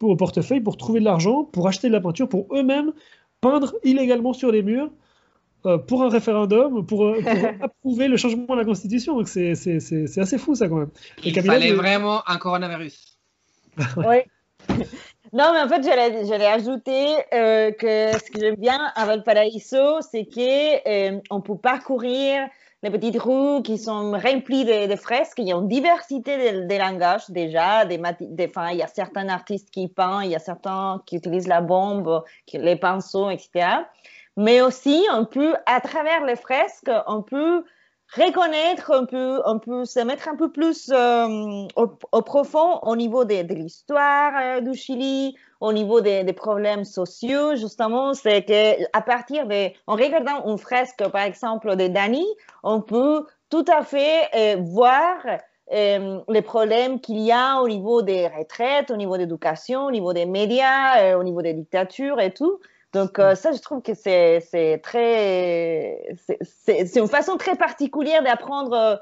[0.01, 2.91] au portefeuille, pour trouver de l'argent, pour acheter de la peinture, pour eux-mêmes
[3.41, 4.89] peindre illégalement sur les murs.
[5.65, 7.31] euh, pour un référendum, pour, euh, pour
[7.61, 9.15] approuver le changement de la Constitution.
[9.17, 10.91] Donc c'est assez fou ça quand même.
[11.23, 13.17] Et il Camilla, fallait je- vraiment un coronavirus.
[13.97, 14.17] Oui.
[15.33, 20.25] Non, mais en fait, j'allais, ajouter euh, que ce que j'aime bien à Valparaiso, c'est
[20.25, 22.47] qu'on on peut parcourir
[22.83, 25.39] les petites rues qui sont remplies de, fresques.
[25.39, 27.83] Il y a une diversité de, langages déjà.
[27.83, 32.23] Il y a certains artistes qui peignent, il y a certains qui utilisent la bombe,
[32.53, 33.67] les pinceaux, etc.
[34.37, 37.65] Mais aussi, on peut, à travers les fresques, on peut
[38.13, 43.25] reconnaître un peu, on peut se mettre un peu plus euh, au, profond au niveau
[43.25, 47.55] de, de l'histoire euh, du Chili, au niveau des, problèmes sociaux.
[47.55, 52.25] Justement, c'est que à partir de, en regardant une fresque, par exemple, de Dani,
[52.63, 55.17] on peut tout à fait euh, voir
[55.69, 60.25] les problèmes qu'il y a au niveau des retraites, au niveau d'éducation, au niveau des
[60.25, 62.59] médias, au niveau des dictatures et tout.
[62.97, 68.95] Donc euh, ça, je trouve que c'est très c'est- une façon très particulière d'apprendre euh,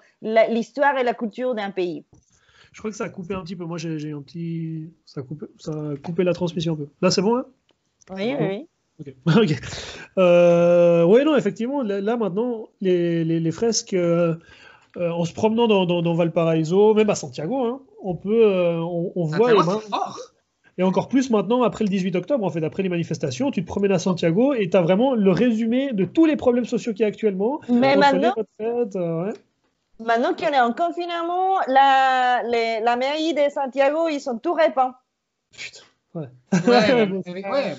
[0.49, 2.03] l'histoire et la culture d'un pays.
[2.73, 3.63] Je crois que ça a coupé un petit peu.
[3.63, 4.89] Moi, j'ai un petit.
[5.05, 6.87] Ça a, coupé, ça a coupé la transmission un peu.
[7.01, 7.45] Là, c'est bon, hein?
[8.11, 8.67] Oui, oui,
[8.99, 9.13] Ok.
[9.37, 9.55] Ok.
[10.17, 14.35] Euh, ouais, non, effectivement, là, là, maintenant, les, les, les fresques, euh,
[14.97, 19.11] en se promenant dans, dans, dans Valparaiso, même à Santiago, hein, on peut, euh, on,
[19.15, 19.79] on voit les mains.
[19.81, 20.19] c'est fort.
[20.77, 23.67] Et encore plus maintenant, après le 18 octobre, en fait, après les manifestations, tu te
[23.67, 27.01] promènes à Santiago et tu as vraiment le résumé de tous les problèmes sociaux qu'il
[27.01, 27.61] y a actuellement.
[27.69, 29.33] Mais les maintenant, retraites, euh, ouais.
[30.05, 34.95] maintenant qu'on est en confinement, la, les- la mairie de Santiago, ils sont tout répandus.
[35.57, 35.79] Putain,
[36.15, 36.27] ouais.
[36.67, 37.75] Ouais, mais, ouais.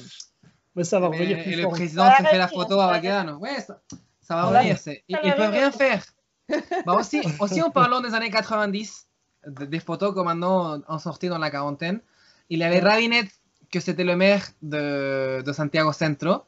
[0.75, 1.73] mais ça va revenir et plus le fort.
[1.73, 3.37] président va fait la photo ça va avec Gano.
[3.37, 3.79] Ouais, ça,
[4.23, 4.77] ça va revenir.
[5.09, 6.03] Ils, va peuvent rien faire.
[6.87, 9.07] Bah aussi, aussi, en parlant des années 90,
[9.49, 12.01] de- des photos que maintenant ont sorti dans la quarantaine,
[12.51, 13.25] il avait Rabinet,
[13.71, 16.43] que c'était le maire de, de Santiago Centro.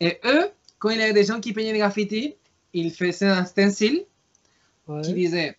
[0.00, 2.34] Et eux, quand il y avait des gens qui peignaient des graffitis,
[2.72, 4.04] ils faisaient un stencil
[4.86, 5.02] Ouais.
[5.02, 5.56] qui disait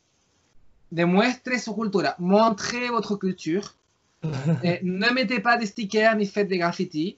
[0.91, 3.75] Demuestre su cultura, montrez votre culture.
[4.63, 7.15] Et ne mettez pas des stickers ni faites des graffitis.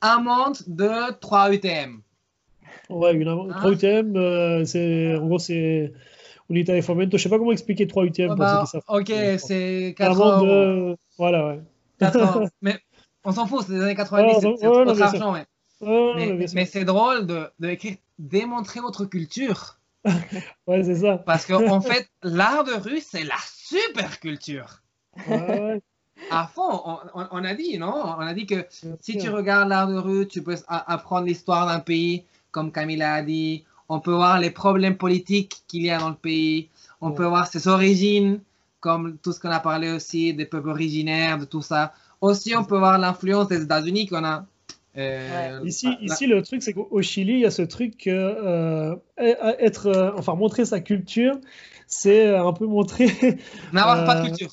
[0.00, 2.00] Amende de 3 UTM.
[2.90, 3.58] Ouais, une avant- Ah.
[3.60, 5.92] 3 UTM, euh, c'est, en gros, c'est
[6.50, 7.16] Unité de Fomento.
[7.16, 10.46] Je sais pas comment expliquer 3 UTM pour Bah, ok, c'est 4 Avant euros.
[10.46, 10.96] de...
[11.16, 11.60] Voilà, ouais.
[12.02, 12.48] 4 euros.
[12.62, 12.78] Mais
[13.24, 15.32] on s'en fout, c'est des années 90, Ouais, c'est ouais, trop d'argent.
[15.34, 15.46] ouais.
[16.54, 19.78] Mais, c'est drôle de, de écrire démontrer votre culture.
[20.66, 21.18] Ouais, c'est ça.
[21.18, 24.80] Parce qu'en fait, l'art de rue, c'est la super culture.
[25.28, 25.80] Ouais.
[26.30, 27.92] À fond, on, on- on a dit, non?
[27.94, 28.66] On a dit que
[29.00, 33.22] si tu regardes l'art de rue, tu peux apprendre l'histoire d'un pays, comme Camilla a
[33.22, 33.64] dit.
[33.88, 36.68] On peut voir les problèmes politiques qu'il y a dans le pays.
[37.00, 37.14] On Ouais.
[37.16, 38.40] peut voir ses origines,
[38.82, 41.94] comme tout ce qu'on a parlé aussi des peuples originaires, de tout ça.
[42.20, 44.44] Aussi, on peut voir l'influence des États-Unis qu'on a.
[44.98, 48.10] euh, Ici, la- ici, le truc, c'est qu'au Chili, il y a ce truc que
[48.10, 51.38] euh, être, euh, enfin, montrer sa culture,
[51.86, 53.06] c'est un peu montrer.
[53.72, 54.50] N'avoir pas de culture.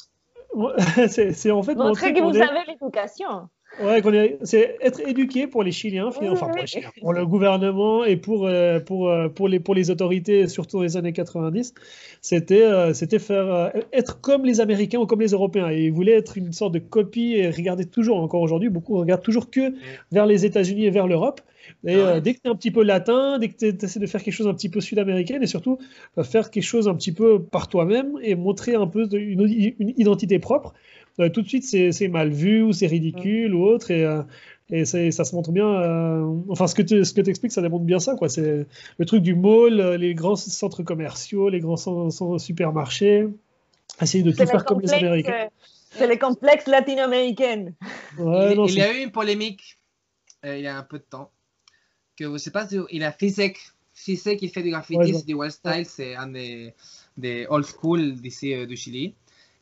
[1.10, 3.50] c'est en fait montrer que vous est- avez l'éducation.
[3.82, 8.18] Ouais, c'est être éduqué pour les Chiliens, enfin pour, les Chiliens, pour le gouvernement et
[8.18, 11.74] pour, euh, pour, euh, pour, les, pour les autorités, surtout dans les années 90,
[12.22, 15.70] c'était euh, c'était faire être comme les Américains ou comme les Européens.
[15.70, 19.24] Et ils voulaient être une sorte de copie et regarder toujours, encore aujourd'hui, beaucoup regardent
[19.24, 19.74] toujours que
[20.12, 21.42] vers les États-Unis et vers l'Europe.
[21.86, 24.24] Et dès que tu es un petit peu latin, dès que tu essaies de faire
[24.24, 25.78] quelque chose un petit peu sud-américain, et surtout
[26.24, 30.40] faire quelque chose un petit peu par toi-même et montrer un peu une, une identité
[30.40, 30.74] propre,
[31.20, 33.92] euh, tout de suite c'est mal vu ou c'est ridicule ou autre.
[33.92, 34.24] Et, euh,
[34.70, 35.68] et ça se montre bien.
[35.68, 38.16] Euh, enfin, ce que tu ce que expliques, ça démontre bien ça.
[38.16, 38.30] quoi.
[38.30, 38.68] C'est
[38.98, 43.28] le truc du mall, les grands centres commerciaux, les grands supermarchés.
[44.02, 45.50] Essayer de tout faire comme les Américains.
[45.92, 47.74] C'est le complexe latino-américain.
[48.20, 49.78] il, y a eu une polémique
[50.44, 51.32] il y a un peu de temps.
[52.16, 53.58] Que je sais pas si il a Fisek.
[53.94, 56.74] Fisek qui fait du graffiti, c'est du wild style, c'est un des,
[57.18, 59.16] des old school d'ici du Chili.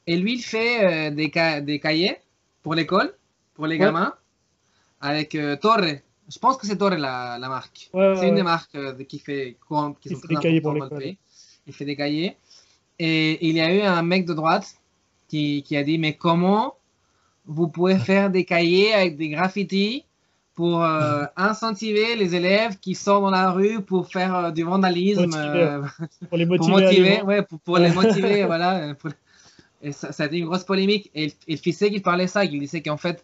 [0.07, 1.29] Et lui, il fait euh, des,
[1.61, 2.17] des, cahiers
[2.63, 3.13] pour l'école,
[3.53, 4.13] pour les gamins,
[5.01, 5.81] avec euh, Torre.
[6.29, 7.89] Je pense que c'est Torre la, la marque.
[7.93, 9.57] c'est une des marques euh, qui fait
[10.01, 10.75] qui sont très des cahiers pour.
[11.67, 12.37] Il fait des cahiers.
[12.99, 14.75] Et il y a eu un mec de droite
[15.27, 16.75] qui, qui a dit Mais comment
[17.45, 20.05] vous pouvez faire des cahiers avec des graffitis
[20.55, 20.83] pour
[21.35, 25.29] incentiver les élèves qui sortent dans la rue pour faire du vandalisme,
[26.29, 29.11] pour les motiver, ouais, pour, pour les motiver, voilà, pour,
[29.81, 31.11] et ça, a été une grosse polémique.
[31.13, 33.23] Et, il disait qu'il parlait ça, qu'il disait qu'en fait,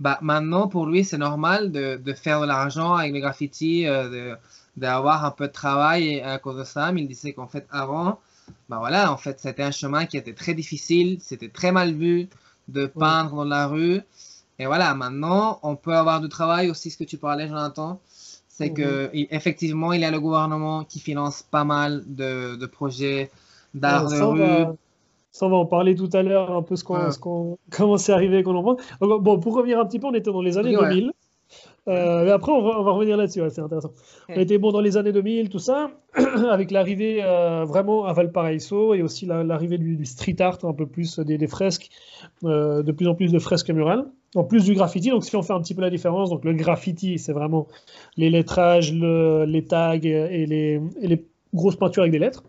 [0.00, 4.36] bah, maintenant, pour lui, c'est normal de, de, faire de l'argent avec les graffitis, euh,
[4.76, 6.92] d'avoir un peu de travail à cause de ça.
[6.92, 8.20] Mais il disait qu'en fait, avant,
[8.68, 12.28] bah voilà, en fait, c'était un chemin qui était très difficile, c'était très mal vu
[12.68, 14.00] de peindre dans la rue.
[14.58, 18.00] Et voilà, maintenant, on peut avoir du travail aussi, ce que tu parlais, Jonathan.
[18.48, 23.30] C'est que, effectivement, il y a le gouvernement qui finance pas mal de, de projets
[23.74, 24.76] d'art de rue.
[25.36, 28.42] Ça, on va en parler tout à l'heure, un peu ce qu'on, comment c'est arrivé,
[28.42, 29.18] qu'on en prend.
[29.18, 31.12] Bon, pour revenir un petit peu, on était dans les années 2000.
[31.88, 33.92] Euh, après, on va, on va revenir là-dessus, c'est intéressant.
[34.30, 35.90] On était bon dans les années 2000, tout ça,
[36.50, 41.18] avec l'arrivée euh, vraiment à Valparaiso et aussi l'arrivée du, street art, un peu plus
[41.18, 41.90] des, fresques,
[42.44, 44.06] euh, de plus en plus de fresques murales,
[44.36, 45.10] en plus du graffiti.
[45.10, 47.66] Donc, si on fait un petit peu la différence, donc le graffiti, c'est vraiment
[48.16, 52.42] les lettrages, les tags et les, et les grosses peintures avec des lettres.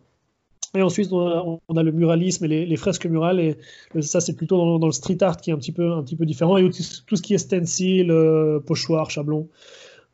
[0.76, 3.40] Et ensuite, on a, le muralisme et les, fresques murales.
[3.40, 3.58] Et
[4.02, 6.26] ça, c'est plutôt dans, le street art qui est un petit peu, un petit peu
[6.26, 6.58] différent.
[6.58, 9.48] Et tout ce qui est stencil, euh, pochoir, chablon,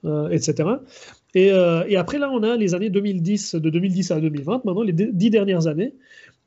[0.06, 0.70] euh, etc.
[1.36, 4.93] Euh, et, après, là, on a les années 2010, de 2010 à 2020, maintenant, les
[4.93, 5.95] dix dernières années,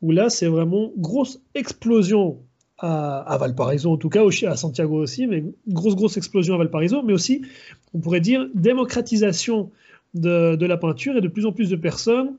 [0.02, 2.38] où là, c'est vraiment grosse explosion
[2.78, 7.14] à, Valparaiso, en tout cas, à Santiago aussi, mais grosse, grosse explosion à Valparaiso, mais
[7.14, 7.42] aussi,
[7.94, 9.70] on pourrait dire, démocratisation
[10.14, 12.36] de, la peinture et de plus en plus de personnes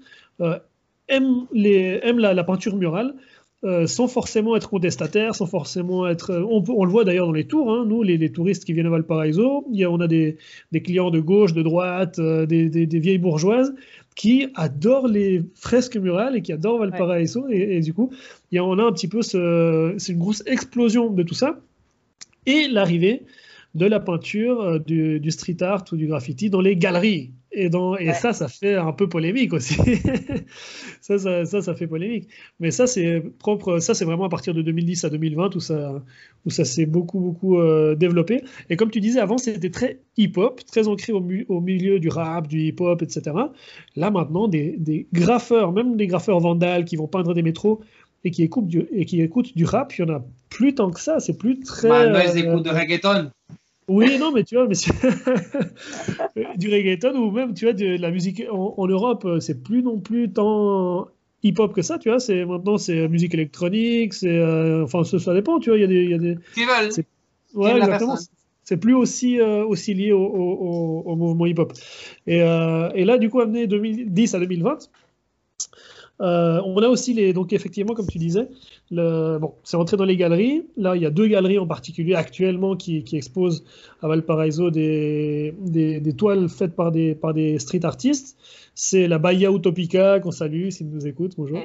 [1.09, 3.15] aiment, les, la, peinture murale
[3.63, 6.29] euh, sans forcément être contestataires, sans forcément être.
[6.29, 8.85] Euh, on, on le voit d'ailleurs dans les tours, hein, nous, les, touristes qui viennent
[8.85, 10.37] à Valparaiso, il y a, on a des,
[10.71, 13.73] des, clients de gauche, de droite, euh, des, des, vieilles bourgeoises
[14.15, 17.47] qui adorent les fresques murales et qui adorent Valparaiso.
[17.49, 18.11] Et, du coup,
[18.51, 21.33] il y a, on a un petit peu ce, c'est une grosse explosion de tout
[21.33, 21.59] ça.
[22.45, 23.23] Et l'arrivée
[23.73, 27.31] de la peinture, du, du, street art ou du graffiti dans les galeries.
[27.59, 29.75] Et, dans, et ça, ça fait un peu polémique aussi.
[31.01, 32.29] ça, ça, ça, fait polémique.
[32.59, 33.79] Mais ça, c'est propre.
[33.79, 36.03] Ça, c'est vraiment à partir de 2010 à 2020 où ça,
[36.45, 38.43] où ça s'est beaucoup, beaucoup euh, développé.
[38.69, 42.47] Et comme tu disais avant, c'était très hip-hop, très ancré au, au, milieu du rap,
[42.47, 43.35] du hip-hop, etc.
[43.95, 47.81] Là, maintenant, des, des, graffeurs, même des graffeurs vandales qui vont peindre des métros
[48.23, 50.91] et qui écoutent du, et qui écoutent du rap, il y en a plus tant
[50.91, 51.19] que ça.
[51.19, 51.89] C'est plus très.
[51.89, 53.31] Bah, ils écoutent de reggaeton.
[53.87, 54.75] Oui, non, mais tu vois, mais
[56.57, 59.99] du reggaeton ou même, tu vois, de la musique en, Europe, euh, c'est plus non
[59.99, 61.07] plus tant
[61.43, 62.19] hip-hop que ça, tu vois.
[62.19, 65.77] C'est maintenant, c'est musique électronique, c'est, euh, enfin, ça, dépend, tu vois.
[65.77, 66.37] Il y a des, il y a des.
[67.53, 68.17] Ouais, exactement.
[68.65, 71.71] C'est plus aussi euh, aussi lié au, au, au mouvement hip-hop.
[72.27, 74.89] Et, et, là, du coup, amené 2010 à 2020.
[76.19, 78.47] Euh, on a aussi les, donc effectivement, comme tu disais,
[78.89, 80.65] le, bon, c'est rentré dans les galeries.
[80.75, 83.63] Là, il y a deux galeries en particulier actuellement qui, exposent
[84.01, 88.37] à Valparaiso des, des, toiles faites par des, par des street artistes.
[88.73, 91.59] C'est la Bahia Utopica qu'on salue s'ils nous écoutent, bonjour.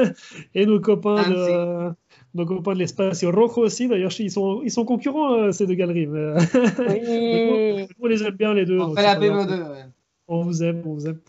[0.54, 1.92] Et nos copains de,
[2.34, 3.88] nos copains de l'Espacio Rojo aussi.
[3.88, 6.06] D'ailleurs, ils sont, ils sont concurrents euh, ces deux galeries.
[6.06, 6.34] Mais...
[8.00, 8.80] on les aime bien les deux.
[8.80, 9.30] On fait la 2
[10.28, 11.20] On vous aime, on vous aime.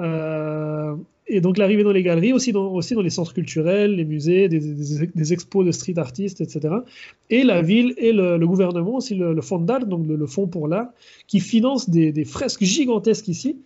[0.00, 0.94] Euh,
[1.26, 4.48] et donc l'arrivée dans les galeries, aussi dans, aussi dans les centres culturels, les musées,
[4.48, 6.74] des, expos de street artistes, etc.
[7.30, 10.88] Et la ville et le, gouvernement, aussi le, le Fondar, donc le, Fonds pour l'art,
[11.28, 13.62] qui finance des, fresques gigantesques ici.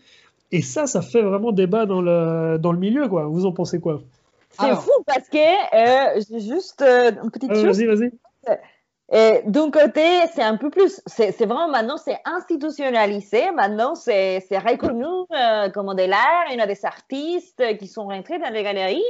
[0.52, 3.24] Et ça, ça fait vraiment débat dans le, dans le milieu, quoi.
[3.24, 4.02] Vous en pensez quoi?
[4.60, 7.82] C'est fou parce que, euh, juste euh, une petite chose.
[7.82, 8.12] Vas-y, vas-y.
[9.16, 15.04] Et d'un côté, c'est un peu plus, c'est vraiment maintenant, c'est institutionnalisé, maintenant, c'est reconnu
[15.30, 19.04] euh, comme de l'art, il y a des artistes qui sont rentrés dans les galeries.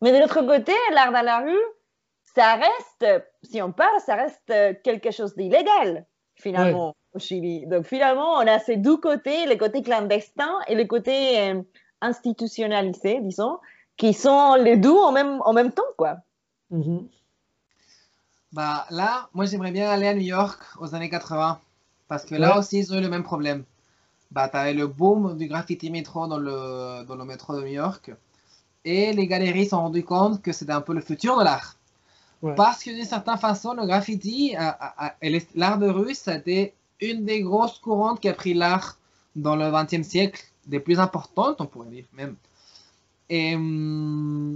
[0.00, 1.64] Mais de l'autre côté, l'art dans la rue,
[2.34, 3.06] ça reste,
[3.44, 4.52] si on parle, ça reste
[4.82, 7.64] quelque chose d'illégal, finalement, au Chili.
[7.68, 11.62] Donc, finalement, on a ces deux côtés, le côté clandestin et le côté euh,
[12.00, 13.60] institutionnalisé, disons,
[13.96, 16.16] qui sont les deux en même, en même temps, quoi.
[16.72, 17.06] Mm-hmm.
[18.54, 21.58] Bah là, moi j'aimerais bien aller à New York aux années 80.
[22.06, 23.64] Parce que là aussi, ils ont eu le même problème.
[24.30, 27.72] Bah, tu avais le boom du graffiti métro dans le, dans le métro de New
[27.72, 28.12] York.
[28.84, 31.76] Et les galeries se sont rendues compte que c'était un peu le futur de l'art.
[32.56, 34.54] Parce que d'une certaine façon, le graffiti
[35.22, 38.98] et l'art de rue, c'était une des grosses courantes qui a pris l'art
[39.34, 42.36] dans le XXe siècle, des plus importantes, on pourrait dire même.
[43.30, 44.53] Et, hum,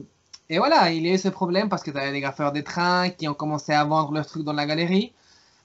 [0.51, 2.65] et voilà, il y a eu ce problème parce que tu avais des graffeurs des
[2.65, 5.13] trains qui ont commencé à vendre leurs trucs dans la galerie.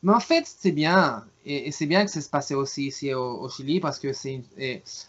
[0.03, 1.23] Mais en fait, c'est bien.
[1.45, 4.43] Et, c'est bien que ça se passait aussi ici au, Chili parce que c'est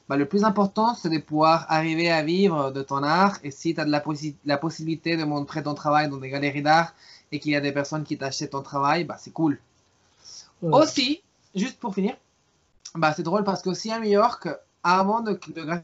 [0.09, 3.39] bah, le plus important, c'est de pouvoir arriver à vivre de ton art.
[3.43, 4.03] Et si tu as de la,
[4.45, 6.95] la, possibilité de montrer ton travail dans des galeries d'art
[7.33, 9.59] et qu'il y a des personnes qui t'achètent ton travail, bah, c'est cool.
[10.63, 11.23] Aussi,
[11.55, 12.17] juste pour finir,
[12.95, 14.49] bah, c'est drôle parce qu'aussi à New York,
[14.85, 15.83] avant de, de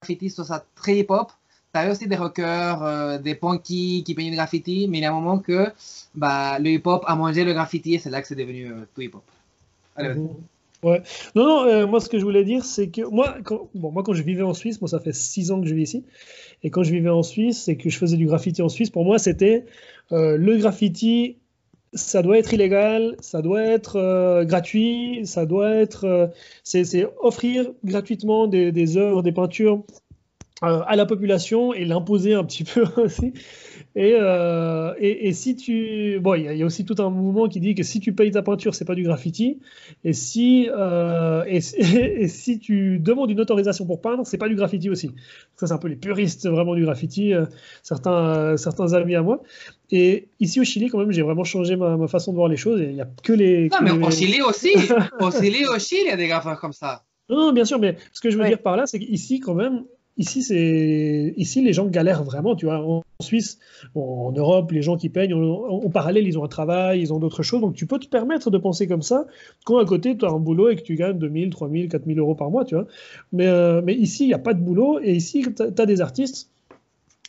[0.00, 1.32] graffiti soit très hip-hop,
[1.74, 5.10] tu aussi des rockers, euh, des punkies qui peignent du graffiti, mais il y a
[5.10, 5.68] un moment que
[6.14, 9.02] bah, le hip-hop a mangé le graffiti et c'est là que c'est devenu euh, tout
[9.02, 9.22] hip-hop.
[9.98, 10.28] Mhm.
[10.82, 11.02] Ouais.
[11.34, 14.04] Non, non, euh, moi ce que je voulais dire, c'est que moi quand, bon, moi,
[14.04, 16.04] quand je vivais en Suisse, moi ça fait six ans que je vis ici,
[16.62, 19.04] et quand je vivais en Suisse et que je faisais du graffiti en Suisse, pour
[19.04, 19.64] moi c'était
[20.10, 21.36] le graffiti,
[21.94, 26.30] ça doit être illégal, ça doit être gratuit, ça doit être.
[26.62, 29.82] c'est offrir gratuitement des, des œuvres, des peintures
[30.60, 33.32] à la population et l'imposer un petit peu aussi.
[33.94, 36.18] Et, euh, et, et, si tu.
[36.20, 38.42] Bon, il y, a aussi tout un mouvement qui dit que si tu payes ta
[38.42, 39.60] peinture, c'est pas du graffiti.
[40.04, 44.56] Et si, euh, et, et, si tu demandes une autorisation pour peindre, c'est pas du
[44.56, 45.12] graffiti aussi.
[45.56, 47.32] Ça, c'est un peu les puristes vraiment du graffiti,
[47.82, 49.42] certains, certains amis à moi.
[49.90, 52.56] Et ici au Chili, quand même, j'ai vraiment changé ma, ma, façon de voir les
[52.56, 52.80] choses.
[52.80, 53.68] Il n'y a que les.
[53.68, 54.70] Non, mais au Chili aussi.
[55.20, 57.04] au Chili aussi, il y a des graffeurs comme ça.
[57.28, 59.54] Non, non, bien sûr, mais ce que je veux dire par là, c'est qu'ici, quand
[59.54, 59.84] même,
[60.18, 62.80] Ici, c'est ici les gens galèrent vraiment, tu vois.
[62.80, 63.58] En Suisse,
[63.94, 67.44] en Europe, les gens qui peignent, en, parallèle, ils ont un travail, ils ont d'autres
[67.44, 67.60] choses.
[67.60, 69.26] Donc, tu peux te permettre de penser comme ça
[69.64, 72.34] quand à côté, tu as un boulot et que tu gagnes 2000, 3000, 4000 euros
[72.34, 72.86] par mois, tu vois.
[73.32, 76.00] Mais, euh, mais ici, il n'y a pas de boulot et ici, tu as des
[76.00, 76.50] artistes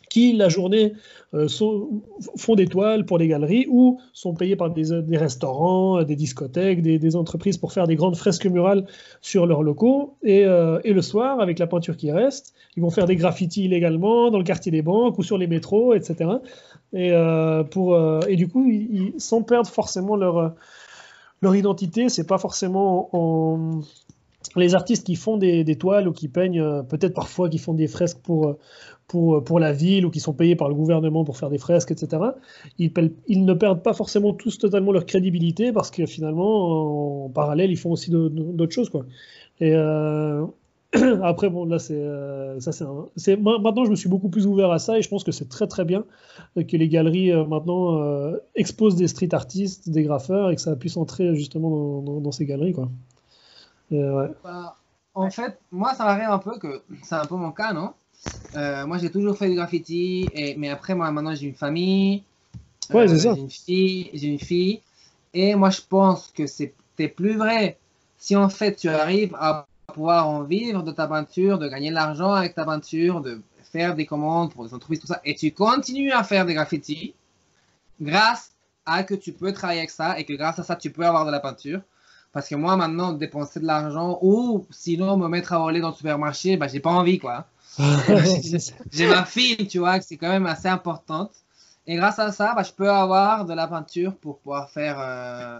[0.09, 0.93] qui, la journée,
[1.35, 1.47] euh,
[2.37, 7.15] font des toiles pour des galeries ou sont payés par des, restaurants, des discothèques, des,
[7.15, 8.85] entreprises pour faire des grandes fresques murales
[9.21, 10.15] sur leurs locaux.
[10.25, 14.31] Euh, et, le soir, avec la peinture qui reste, ils vont faire des graffitis illégalement
[14.31, 16.31] dans le quartier des banques ou sur les métros, etc.
[16.93, 17.63] Et, euh,
[18.35, 20.55] du coup, ils, sans perdre forcément leur,
[21.41, 23.81] leur identité, c'est pas forcément en
[24.55, 28.19] les artistes qui font des, toiles ou qui peignent, peut-être parfois qui font des fresques
[28.23, 28.57] pour,
[29.09, 31.91] pour, pour la ville ou qui sont payés par le gouvernement pour faire des fresques,
[31.91, 32.23] etc.,
[32.77, 37.77] ils, ne perdent pas forcément tous totalement leur crédibilité parce que finalement, en parallèle, ils
[37.77, 38.89] font aussi d'autres choses.
[38.89, 39.05] Quoi.
[39.59, 40.45] Et euh,
[41.23, 42.71] après, bon, là, c'est euh, ça,
[43.15, 45.49] c'est maintenant, je me suis beaucoup plus ouvert à ça et je pense que c'est
[45.49, 46.05] très très bien
[46.55, 50.97] que les galeries euh, maintenant exposent des street artistes, des graffeurs et que ça puisse
[50.97, 52.89] entrer justement dans, dans, ces galeries, quoi.
[53.89, 54.27] Ouais.
[54.43, 54.77] Bah,
[55.15, 57.93] en fait, moi, ça m'arrive un peu que c'est un peu mon cas, non?
[58.55, 62.23] Euh, moi, j'ai toujours fait du graffiti, et, mais après, moi, maintenant, j'ai une famille.
[62.91, 63.33] Ouais, c'est euh, ça.
[63.35, 64.81] J'ai une fille, j'ai une fille.
[65.33, 67.77] Et moi, je pense que c'était plus vrai
[68.17, 71.95] si en fait tu arrives à pouvoir en vivre de ta peinture, de gagner de
[71.95, 75.51] l'argent avec ta peinture, de faire des commandes pour des entreprises, tout ça, et tu
[75.51, 77.13] continues à faire des graffitis
[78.01, 78.51] grâce
[78.85, 81.25] à que tu peux travailler avec ça et que grâce à ça, tu peux avoir
[81.25, 81.81] de la peinture.
[82.31, 85.95] Parce que moi, maintenant, dépenser de l'argent ou sinon me mettre à voler dans le
[85.95, 87.47] supermarché, bah, j'ai pas envie, quoi.
[88.91, 91.31] j'ai ma fille, tu vois, c'est quand même assez importante.
[91.87, 95.59] Et grâce à ça, bah, je peux avoir de la peinture pour pouvoir faire euh,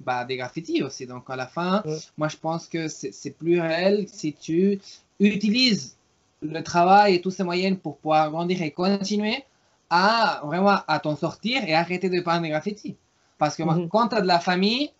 [0.00, 1.06] bah, des graffitis aussi.
[1.06, 1.82] Donc à la fin,
[2.16, 4.80] moi je pense que c'est plus réel si tu
[5.20, 5.96] utilises
[6.40, 9.44] le travail et tous ces moyens pour pouvoir grandir et continuer
[9.90, 12.96] à vraiment à t'en sortir et arrêter de peindre des graffitis.
[13.38, 13.88] Parce que mhm.
[13.88, 14.90] quand tu as de la famille,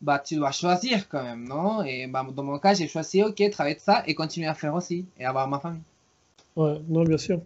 [0.00, 1.82] bah, tu dois choisir quand même, non?
[1.82, 4.74] Et bah, dans mon cas, j'ai choisi, ok, travailler de ça et continuer à faire
[4.74, 5.82] aussi et avoir ma famille.
[6.56, 7.40] Ouais, non, bien sûr.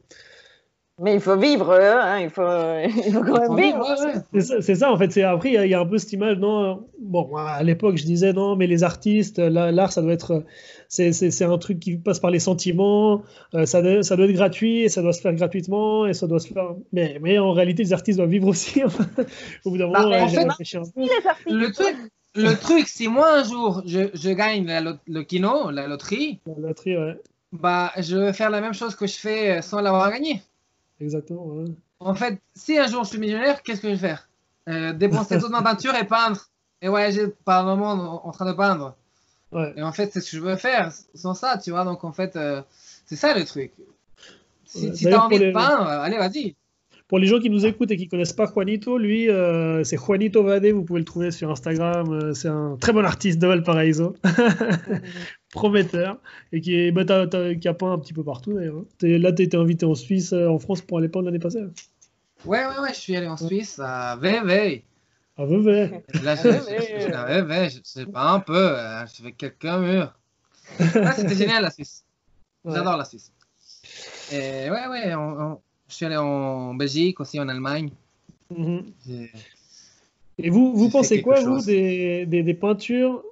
[1.00, 2.42] Mais il faut vivre, hein, il, faut,
[3.06, 3.86] il faut quand même vivre.
[4.40, 5.16] C'est ça, en fait.
[5.22, 8.56] Après, il y, a un peu cette image, non Bon, à l'époque, je disais, non,
[8.56, 10.44] mais les artistes, l'art, ça doit être.
[10.88, 13.22] C'est un truc qui passe par les sentiments,
[13.54, 16.26] euh, ça, doit, ça doit être gratuit, et ça doit se faire gratuitement, et ça
[16.26, 16.74] doit se faire.
[16.92, 18.82] Mais, mais en réalité, les artistes doivent vivre aussi.
[19.64, 20.46] Au bout d'un bah, moment, en fait,
[21.46, 21.96] le truc,
[22.34, 26.68] le truc, si moi un jour je, je gagne la, le kino, la loterie, la
[26.68, 27.16] loterie, ouais.
[27.52, 30.42] Bah, je vais faire la même chose que je fais sans l'avoir gagné.
[31.00, 31.64] Exactement.
[32.00, 34.28] En fait, si un jour je suis millionnaire, qu'est-ce que je vais faire?
[34.68, 36.48] Euh, Dépenser toute ma peinture et peindre.
[36.80, 38.94] Et voyager par monde en train de peindre.
[39.50, 39.72] Ouais.
[39.76, 41.84] Et en fait, c'est ce que je veux faire sans ça, tu vois.
[41.84, 42.62] Donc, en fait, euh,
[43.04, 43.72] c'est ça le truc.
[44.64, 46.54] Si, si tu as envie de peindre, allez, vas-y.
[47.08, 50.42] Pour les gens qui nous écoutent et qui connaissent pas Juanito, lui, euh, c'est Juanito
[50.42, 50.66] Vade.
[50.66, 52.12] Vous pouvez le trouver sur Instagram.
[52.12, 54.14] Euh, c'est un très bon artiste de Valparaiso,
[55.50, 56.18] prometteur,
[56.52, 58.76] et qui, est, bah, qui a peint un petit peu partout d'ailleurs.
[59.02, 59.18] Hein.
[59.18, 61.62] Là, tu été invité en Suisse, euh, en France pour aller peindre l'année passée.
[62.44, 64.84] Ouais, ouais, ouais, je suis allé en Suisse à Vevey.
[65.36, 66.02] À Vevey.
[66.22, 68.76] Là, je, je, à Vevey, je sais pas un peu,
[69.06, 70.14] je fais quelques murs.
[70.78, 72.04] C'était génial la Suisse.
[72.64, 73.32] J'adore la Suisse.
[74.32, 77.90] Et ouais, ouais, on, je suis allé en Belgique, aussi en Allemagne.
[78.50, 78.92] Mhm.
[80.38, 83.24] Et vous, vous pensez quoi, vous, des, des, des, peintures?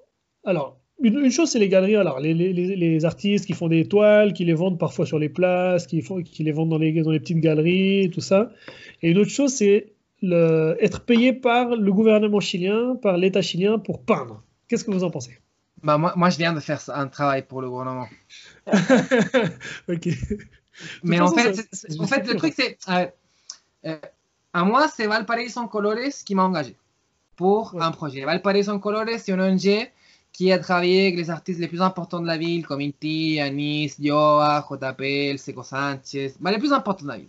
[0.45, 1.97] Alors, une, une chose, c'est les galeries.
[1.97, 5.29] Alors, les, les, les, artistes qui font des toiles, qui les vendent parfois sur les
[5.29, 8.51] places, qui, font, qui les vendent dans les, dans les petites galeries, tout ça.
[9.03, 9.93] Et une autre chose, c'est
[10.23, 14.43] le, être payé par le gouvernement chilien, par l'État chilien pour peindre.
[14.69, 15.39] Qu'est-ce que vous en pensez?
[15.83, 18.09] Bah, moi, moi, je viens de faire un travail pour le gouvernement.
[19.89, 20.09] ok.
[21.03, 21.69] Mais en fait,
[21.99, 22.79] en fait, le truc, c'est.
[22.89, 23.07] Euh,
[23.85, 23.97] euh,
[24.53, 26.77] à moi, c'est Valparaiso en Colores qui m'a engagé
[27.37, 27.83] pour ouais.
[27.83, 28.25] un projet.
[28.25, 29.91] Valparaiso en Colores, c'est une ONG
[30.37, 33.99] qui a travaillé avec les artistes les plus importants de la ville, comme Inti, Anis,
[33.99, 37.29] Dioa, JP, El Seco Sanchez, bah, les plus importants de la ville.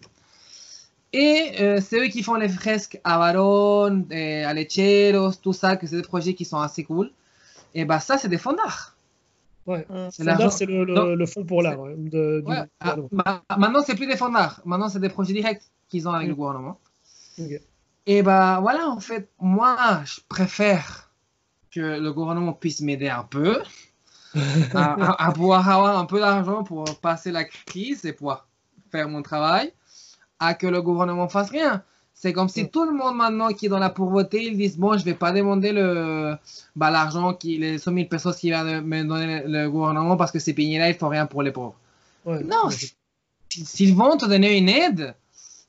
[1.14, 5.78] Et euh, c'est eux qui font les fresques à Baron, euh, à Lecheros, tout ça,
[5.78, 7.10] que c'est des projets qui sont assez cool.
[7.74, 8.98] Et bah ça, c'est des fonds d'art.
[9.66, 9.88] Ouais.
[10.12, 10.26] c'est
[10.66, 11.80] le, le, le, fonds pour l'art.
[11.80, 12.64] Ouais, ouais.
[12.82, 14.60] ah, bah, maintenant, c'est plus des fonds d'art.
[14.66, 16.32] Maintenant, c'est des projets directs qu'ils ont avec mmh.
[16.32, 16.80] le gouvernement.
[17.40, 17.62] Okay.
[18.06, 21.07] Et bah voilà, en fait, moi, je préfère
[21.72, 23.62] que le gouvernement puisse m'aider un peu,
[24.74, 28.48] à, à, à, pouvoir avoir un peu d'argent pour passer la crise et pouvoir
[28.92, 29.74] faire mon travail,
[30.40, 31.84] à que le gouvernement fasse rien.
[32.20, 34.98] C'est comme si tout le monde maintenant qui est dans la pauvreté, ils disent bon,
[34.98, 36.36] je vais pas demander le
[36.76, 40.40] bah, l'argent qui les 100 000 pesos qui va me donner le gouvernement parce que
[40.40, 41.76] ces pays-là ils font rien pour les pauvres.
[42.26, 42.70] Ouais, non,
[43.50, 45.16] s'ils vont te donner une aide,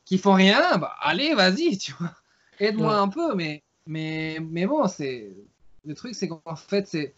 [0.06, 2.12] qu'ils font rien, bah allez, vas-y, tu vois,
[2.58, 2.98] aide-moi ouais.
[2.98, 5.36] un peu, mais mais mais bon, c'est
[5.88, 7.14] le truc, c'est qu'en fait c'est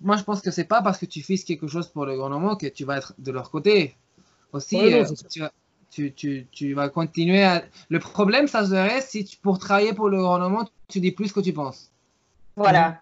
[0.00, 2.56] moi je pense que c'est pas parce que tu fais quelque chose pour le gouvernement
[2.56, 3.94] que tu vas être de leur côté.
[4.52, 5.52] Aussi, ouais, non, euh, tu vas
[5.90, 7.64] tu, tu, tu, vas continuer à...
[7.88, 11.40] Le problème, ça serait si tu, pour travailler pour le gouvernement, tu dis plus que
[11.40, 11.90] tu penses.
[12.54, 12.90] Voilà.
[12.90, 12.98] Mmh.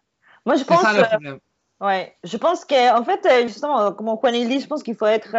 [0.47, 0.81] Moi, je pense...
[0.81, 1.39] C'est ça le problème.
[1.83, 5.07] Euh, ouais, je pense qu'en fait, euh, justement, comme Juan dit, je pense qu'il faut
[5.07, 5.33] être...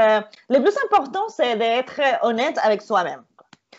[0.49, 3.23] Le plus important, c'est d'être honnête avec soi-même.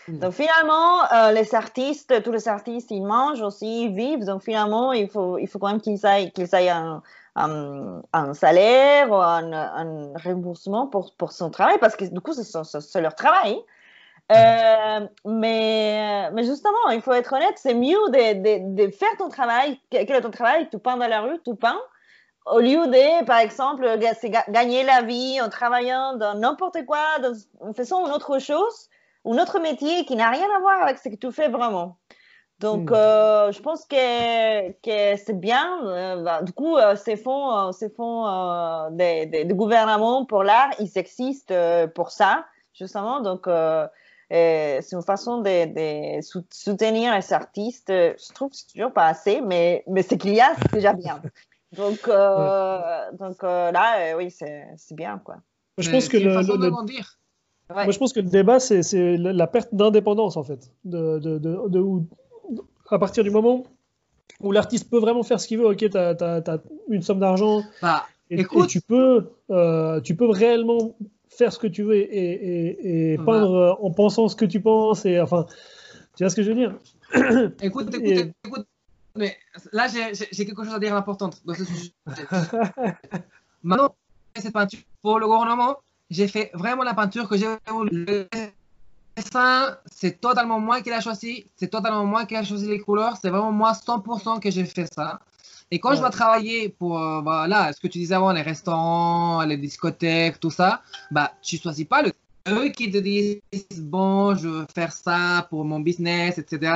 [0.07, 0.19] Mmh.
[0.19, 4.25] Donc finalement, euh, les artistes, tous les artistes, ils mangent aussi, ils vivent.
[4.25, 7.03] Donc finalement, il faut, il faut quand même qu'ils aillent, qu'ils aillent un,
[7.35, 12.33] un, un, salaire ou un, un, remboursement pour, pour son travail, parce que du coup,
[12.33, 13.61] c'est leur travail.
[14.31, 19.27] Euh, mais, mais justement, il faut être honnête, c'est mieux de, de, de, faire ton
[19.27, 19.79] travail.
[19.89, 21.79] Quel est ton travail Tu peins dans la rue, tu peins.
[22.45, 23.85] Au lieu de, par exemple,
[24.49, 28.89] gagner la vie en travaillant dans n'importe quoi, dans, en faisant une autre chose,
[29.25, 31.97] un autre métier qui n'a rien à voir avec ce que tu fais vraiment.
[32.61, 32.93] Donc, mmh.
[32.93, 35.79] euh, je pense que, que c'est bien.
[35.83, 40.25] Euh, bah, du coup, euh, ces fonds, euh, ces fonds euh, des, des, des, gouvernements
[40.25, 42.45] pour l'art, ils existent euh, pour ça,
[42.75, 43.19] justement.
[43.19, 43.47] Donc,
[44.29, 47.89] c'est une façon de, de, soutenir les artistes.
[47.89, 50.93] Je trouve que c'est toujours pas assez, mais, mais ce qu'il y a, c'est déjà
[50.93, 51.19] bien.
[51.77, 55.37] Donc, donc là, oui, c'est bien, quoi.
[55.77, 56.71] Je pense que le, le, le...
[57.75, 57.83] Ouais.
[57.85, 60.71] Moi, je pense que le débat, c'est la perte d'indépendance, en fait.
[60.85, 61.83] De, de, de, de,
[62.89, 63.63] à partir du moment
[64.41, 66.59] où l'artiste peut vraiment faire ce qu'il veut, ok, tu as, as, as,
[66.89, 70.95] une somme d'argent, bah, et, et, tu, peux, euh, tu peux réellement
[71.29, 73.23] faire ce que tu veux et, et, et bah.
[73.25, 75.45] peindre en pensant ce que tu penses, et enfin,
[76.15, 76.75] tu vois ce que je veux dire?
[77.61, 78.65] Écoute, écoute, écoute,
[79.15, 79.37] mais
[79.73, 81.91] là, j'ai quelque chose à dire d'important dans ce sujet.
[83.63, 83.93] Maintenant,
[84.35, 85.77] cette peinture pour le gouvernement,
[86.11, 88.05] j'ai fait vraiment la peinture que j'ai voulu
[89.15, 93.17] dessin, c'est totalement moi qui l'a choisi, c'est totalement moi qui a choisi les couleurs,
[93.19, 95.19] c'est vraiment moi 100% que j'ai fait ça.
[95.71, 95.95] Et quand ouais.
[95.95, 100.39] je dois travailler pour, euh, voilà, ce que tu disais avant, les restaurants, les discothèques,
[100.39, 100.81] tout ça,
[101.11, 102.11] bah, tu choisis pas le
[102.49, 103.39] eux qui te disent
[103.77, 106.73] bon, je veux faire ça pour mon business, etc.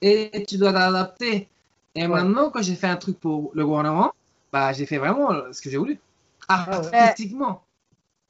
[0.00, 1.48] Et tu dois t'adapter.
[1.94, 2.08] Et Ouais.
[2.08, 4.12] maintenant que j'ai fait un truc pour le gouvernement,
[4.52, 5.98] bah, j'ai fait vraiment ce que j'ai voulu.
[6.46, 6.80] Ah.
[6.92, 7.62] Artistiquement.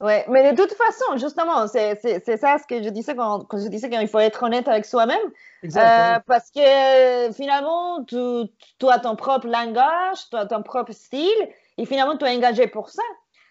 [0.01, 1.99] Ouais, mais de toute façon, justement, c'est
[2.37, 5.17] ça ce que je disais quand, quand je disais qu'il faut être honnête avec soi-même.
[5.65, 6.59] Euh, parce que
[7.27, 8.15] euh, finalement, tu,
[8.79, 12.67] tu as ton propre langage, tu as ton propre style, et finalement, tu es engagé
[12.67, 13.03] pour ça.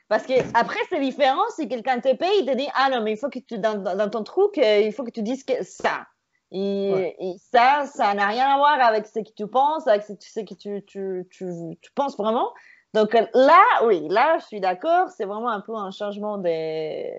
[0.09, 3.12] Parce que après, c'est différent si quelqu'un te paye, il te dit Ah non, mais
[3.12, 6.07] il faut que tu, dans, ton truc, euh, il faut que tu dises que ça.
[6.51, 7.16] Et, Ouais.
[7.18, 10.40] et ça, ça n'a rien à voir avec ce que tu penses, avec ce, ce
[10.40, 11.44] que tu, tu, tu,
[11.82, 12.55] tu penses vraiment.
[12.95, 17.12] Donc euh, là, oui, là, je suis d'accord, c'est vraiment un peu un changement des,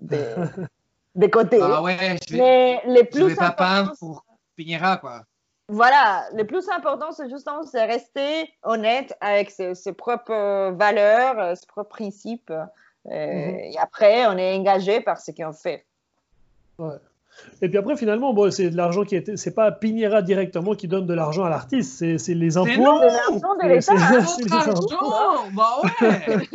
[0.00, 0.34] des,
[1.14, 1.60] des côtés.
[1.62, 4.24] Ah ouais, je vais, Mais les je plus vais pas peindre pour
[4.56, 5.22] Pinera, quoi.
[5.68, 11.54] voilà, le plus important, c'est justement c'est rester honnête avec ses, ses propres valeurs, euh,
[11.54, 12.50] ses propres principes.
[12.50, 12.64] euh,
[13.08, 13.58] Mhm.
[13.60, 15.86] Et après, on est engagé par ce qu'on fait.
[16.78, 16.96] Ouais.
[17.62, 19.36] Et puis après, finalement, bon, c'est de l'argent qui est.
[19.36, 22.68] C'est pas Pinera directement qui donne de l'argent à l'artiste, c'est c'est les impôts.
[22.76, 24.74] nous C'est l'argent de C'est- l'État.
[25.54, 26.48] bah ouais.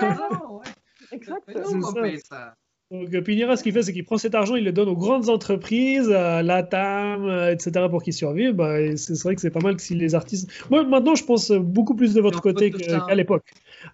[0.00, 0.64] Argent, ouais.
[1.08, 1.92] C'est Exactement.
[2.28, 2.54] ça.
[2.92, 4.96] Donc euh, Pinera, ce qu'il fait, c'est qu'il prend cet argent, il le donne aux
[4.96, 8.52] grandes entreprises, à l'ATAM, euh, etc., pour qu'ils survivent.
[8.54, 10.50] Bah, et c'est c'est vrai que c'est pas mal que si les artistes.
[10.70, 13.44] Moi, maintenant, je pense beaucoup plus de votre côté qu'à l'époque.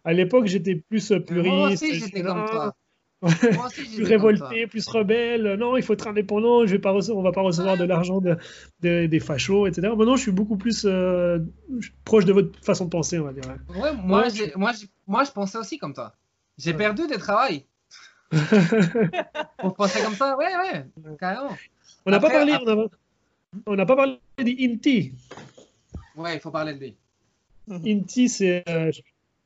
[0.04, 2.74] À l'époque, j'étais plus euh, Mais Moi puriste, aussi, j'étais comme toi.
[3.22, 3.36] Aussi,
[3.96, 5.54] plus révolté, plus rebelle.
[5.54, 6.66] Non, il faut être indépendant.
[6.66, 8.36] Je vais pas on va pas recevoir de l'argent de-
[8.82, 9.88] de- des fachos, etc.
[9.96, 11.38] Maintenant, je suis beaucoup plus euh,
[12.04, 13.42] proche de votre façon de penser, on va dire.
[13.74, 14.72] Ouais, moi, Ouais, j'ai- moi,
[15.06, 16.14] moi, je pensais aussi comme toi.
[16.58, 16.76] J'ai Ouais.
[16.76, 17.64] perdu des travail.
[19.58, 21.56] Pour penser comme ça, ouais, ouais, carrément.
[22.04, 22.88] on n'a pas parlé, après- on a-
[23.66, 25.12] on n'a pas parlé d'Inti.
[26.16, 26.96] Ouais, il faut parler de lui.
[27.70, 28.62] Inti, c'est.
[28.68, 28.90] euh,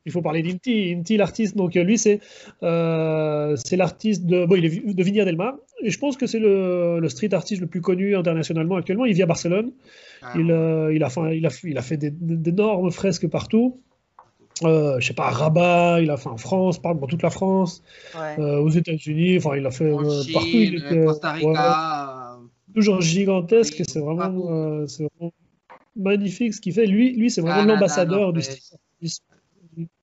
[0.05, 0.93] il faut parler d'Inti.
[0.97, 2.19] Inti, l'artiste, donc lui, c'est
[2.63, 4.45] euh, l'artiste de.
[4.45, 5.55] Bon, il est de Viña del Mar.
[5.83, 9.05] Et je pense que c'est le, le street artiste le plus connu internationalement actuellement.
[9.05, 9.71] Il vit à Barcelone.
[10.21, 10.43] Carrément.
[10.45, 13.79] Il, euh, il, a, fait, il, a, il a fait d'énormes fresques partout.
[14.63, 17.81] Euh, je sais pas, à Rabat, il a fait en France, dans toute la France,
[18.15, 18.39] Ouais.
[18.39, 20.49] euh, aux États-Unis, enfin, il a fait En euh, Chine, partout.
[20.51, 22.35] Il était, Costa Rica.
[22.37, 22.45] euh,
[22.75, 25.33] toujours gigantesque Oui, c'est vraiment, euh, vraiment
[25.95, 26.85] magnifique ce qu'il fait.
[26.85, 28.59] Lui, lui c'est vraiment Canada, l'ambassadeur du, Norvège.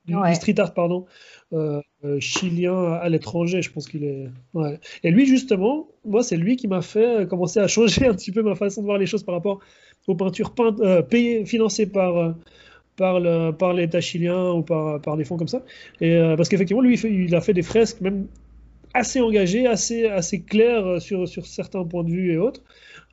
[0.09, 0.35] Du- du- Ouais.
[0.35, 1.07] street art pardon,
[1.53, 3.63] euh, euh, chilien à l'étranger.
[3.63, 4.27] Je pense qu'il est.
[4.55, 4.79] ouais.
[5.05, 8.33] Et lui, justement, moi, c'est lui qui m'a fait euh, commencer à changer un petit
[8.33, 9.61] peu ma façon de voir les choses par rapport
[10.09, 12.35] aux peintures euh, payées, financées par.
[12.97, 15.63] par le- par l'État chilien ou par, par des fonds comme ça.
[16.01, 18.27] Et, parce qu'effectivement, lui, il, fait- il a fait des fresques même
[18.95, 22.63] assez engagées, assez, assez claires sur, sur certains points de vue et autres,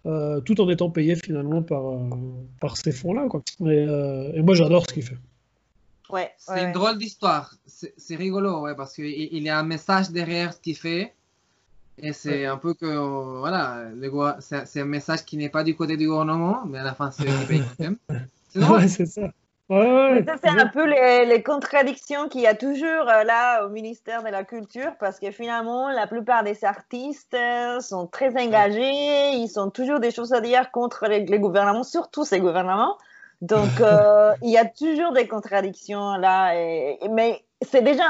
[0.08, 2.00] euh, tout en étant payé finalement par, euh,
[2.62, 3.28] par ces fonds-là.
[3.30, 3.42] quoi.
[3.62, 5.18] Et, euh, et moi, j'adore ce qu'il fait.
[6.10, 6.72] Ouais, C'est ouais, une ouais.
[6.72, 7.54] drôle d'histoire.
[7.66, 11.14] C'est rigolo, ouais, parce qu'il il y a un message derrière ce qu'il fait.
[11.98, 13.86] Et c'est un peu que, voilà,
[14.40, 17.24] c'est un message qui n'est pas du côté du gouvernement, mais à la fin, c'est
[17.24, 17.98] eux qui payent quand même.
[18.50, 18.64] C'est.
[18.64, 19.30] Ouais, c'est ça.
[19.68, 24.30] C'est un peu les, les contradictions qu'il y a toujours euh, là au ministère de
[24.30, 29.72] la Culture, parce que finalement, la plupart des artistes euh, sont très engagés, ils ont
[29.72, 32.98] toujours des choses à dire contre les, les gouvernements, surtout ces gouvernements.
[33.42, 38.04] Donc, euh, il y a toujours des contradictions là, et- et- mais c'est déjà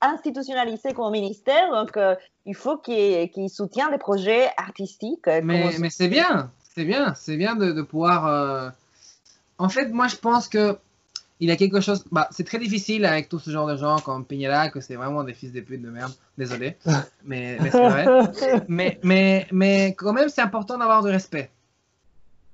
[0.00, 2.14] institutionnalisé comme ministère, donc euh,
[2.46, 5.26] il faut qu'il soutienne des projets artistiques.
[5.28, 8.26] euh, Mais, c'est bien, c'est bien, c'est bien de, de pouvoir.
[8.26, 8.70] euh,
[9.58, 10.76] En fait, moi, je pense que
[11.40, 12.04] il y a quelque chose.
[12.10, 15.22] Bah, c'est très difficile avec tout ce genre de gens comme Piñera, que c'est vraiment
[15.22, 16.12] des fils de pute de merde.
[16.36, 16.76] Désolé,
[17.24, 18.06] mais, mais c'est vrai.
[18.68, 21.50] mais, mais, mais quand même, c'est important d'avoir du respect.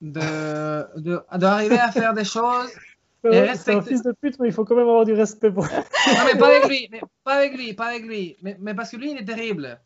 [0.01, 2.71] De, de, d'arriver à faire des choses.
[3.33, 5.65] Et c'est un fils de pute, mais il faut quand même avoir du respect pour.
[5.65, 5.71] Non,
[6.27, 8.37] mais pas avec lui, mais pas avec lui, pas avec lui.
[8.43, 9.81] Mais, mais parce que lui, il est terrible.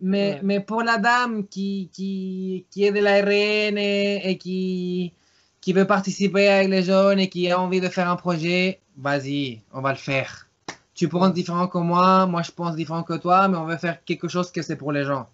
[0.00, 0.40] Mais, Ouais.
[0.42, 5.12] mais pour la dame qui, qui, qui est de la RN et, et qui,
[5.60, 9.60] qui veut participer avec les jeunes et qui a envie de faire un projet, vas-y,
[9.72, 10.48] on va le faire.
[10.94, 14.02] Tu penses différent que moi, moi je pense différent que toi, mais on veut faire
[14.04, 15.28] quelque chose que c'est pour les gens.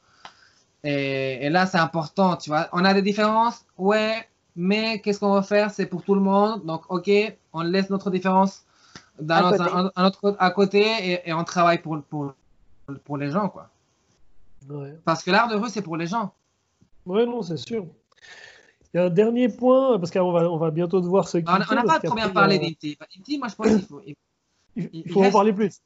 [0.84, 2.68] Et, et là, c'est important, tu vois.
[2.72, 4.26] On a des différences, ouais,
[4.56, 5.70] mais qu'est-ce qu'on va faire?
[5.70, 6.64] C'est pour tout le monde.
[6.64, 7.10] Donc, ok,
[7.52, 8.64] on laisse notre différence
[9.20, 9.70] dans À notre- côté.
[9.76, 12.32] un- un autre- à côté et, et on travaille pour, pour,
[13.04, 13.68] pour les gens, quoi.
[14.68, 14.94] Ouais.
[15.04, 16.32] Parce que l'art de rue, c'est pour les gens.
[17.06, 17.86] Ouais, non, c'est sûr.
[18.92, 21.52] Il y a un dernier point, parce qu'on va, on va bientôt devoir se quitter.
[21.52, 22.98] On n'a pas trop bien parlé d'Inti.
[23.18, 24.14] Inti, moi, je pense qu'il faut, il,
[24.76, 25.80] Il il il faut en parler plus.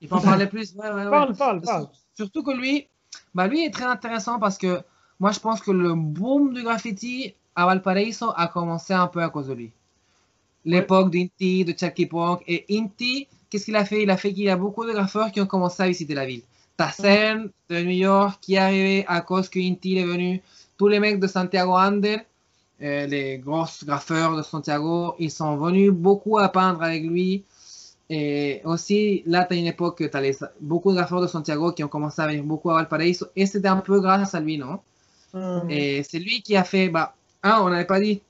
[0.00, 0.74] il faut en parler plus.
[0.74, 1.10] Ouais, ouais, ouais.
[1.10, 1.88] Parle, parle, parle.
[2.14, 2.88] Surtout que lui,
[3.34, 4.80] bah lui est très intéressant parce que
[5.18, 9.28] moi je pense que le boom du graffiti à Valparaiso a commencé un peu à
[9.28, 9.72] cause de lui.
[10.64, 12.42] L'époque d'Inti, de Chucky Punk.
[12.46, 14.02] Et Inti, qu'est-ce qu'il a fait?
[14.02, 16.26] Il a fait qu'il y a beaucoup de graffeurs qui ont commencé à visiter la
[16.26, 16.42] ville.
[16.76, 20.42] Tassen de New York qui est arrivé à cause que Inti est venu.
[20.76, 22.18] Tous les mecs de Santiago Ander,
[22.82, 27.44] euh, les gros graffeurs de Santiago, ils sont venus beaucoup à peindre avec lui.
[28.12, 31.70] Et aussi, là, tu as une époque que tu as beaucoup de graffeurs de Santiago
[31.72, 33.26] qui ont commencé à venir beaucoup à Valparaiso.
[33.36, 34.80] Et c'était un peu grâce à lui, non.
[35.70, 38.20] Et c'est lui qui a fait, bah, un, on n'avait pas dit,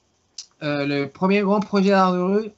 [0.62, 2.50] euh, le premier grand projet d'art de rue,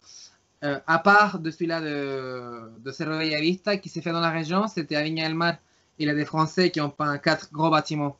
[0.64, 4.66] euh, à part de celui-là de, de Cerro Bellavista, qui s'est fait dans la région,
[4.66, 5.54] c'était à Viña del Mar.
[6.00, 8.16] Il y a des Français qui ont peint quatre gros bâtiments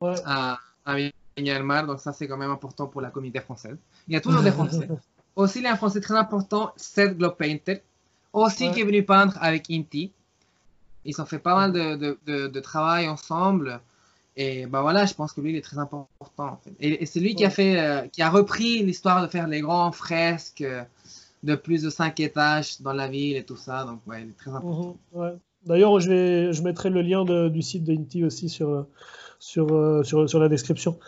[0.00, 0.14] Ouais.
[0.24, 1.12] à, à Viña
[1.54, 3.76] del Mar, donc ça c'est quand même important pour la communauté française.
[4.06, 4.88] Il y a toujours des Français.
[5.36, 7.82] Aussi, il y a un Français très important, Seth Globe Painter,
[8.32, 8.72] aussi Ouais.
[8.72, 10.10] qui est venu peindre avec Inti.
[11.04, 13.80] Ils ont fait pas mal de, de, de, de travail ensemble.
[14.36, 16.08] Et bah voilà, je pense que lui, il est très important.
[16.20, 16.72] En fait.
[16.80, 19.60] Et, et c'est lui qui a fait, euh, qui a repris l'histoire de faire les
[19.60, 20.82] grands fresques euh,
[21.42, 23.84] de plus de 5 étages dans la ville et tout ça.
[23.84, 24.96] Donc ouais, il est très important.
[25.12, 25.32] Mhm, ouais.
[25.66, 28.88] D'ailleurs, je, vais, je mettrai le lien de- du site d'Inti aussi sur, euh,
[29.38, 30.98] sur, sur, sur la description.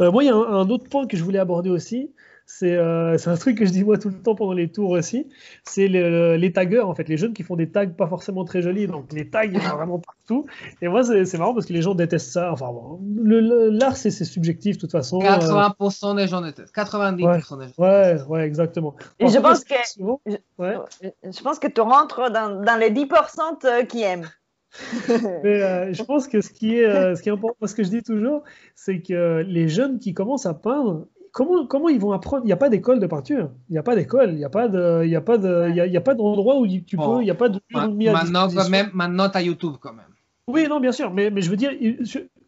[0.00, 2.10] Euh, moi, il y a un, un autre point que je voulais aborder aussi.
[2.46, 4.90] C'est euh, c'est un truc que je dis moi tout le temps pendant les tours
[4.90, 5.28] aussi.
[5.64, 8.60] C'est le- les taggers, en fait, les jeunes qui font des tags pas forcément très
[8.62, 8.86] jolis.
[8.86, 10.46] Donc les tags, il y en a vraiment partout.
[10.82, 12.52] Et moi, c'est marrant parce que les gens détestent ça.
[12.52, 15.20] Enfin, bon, l'art, c'est c'est subjectif de toute façon.
[15.20, 16.74] Euh, 80% des gens détestent.
[16.74, 17.72] 90% des gens.
[17.78, 18.94] ouais, ouais, exactement.
[19.18, 20.20] Et je pense que- souvent-
[20.58, 20.76] ouais.
[21.24, 24.28] Je pense que tu rentres dans, dans les 10% euh, qui aiment.
[25.44, 27.74] Mais euh, je pense que ce qui est, euh, ce qui est important, moi, ce
[27.74, 28.42] que je dis toujours,
[28.74, 32.44] c'est que les jeunes qui commencent à peindre, comment, comment ils vont apprendre?
[32.44, 33.50] Il n'y a pas d'école de peinture.
[33.68, 34.30] Il n'y a pas d'école.
[34.30, 35.96] Il n'y a pas de, il y a pas de, il y a, il y
[35.96, 37.20] a pas d'endroit où tu peux.
[37.20, 40.06] Il n'y a pas de Ma- Maintenant, quand même, maintenant, t'as YouTube quand même.
[40.48, 41.12] Oui, non, bien sûr.
[41.12, 41.70] Mais, mais je veux dire,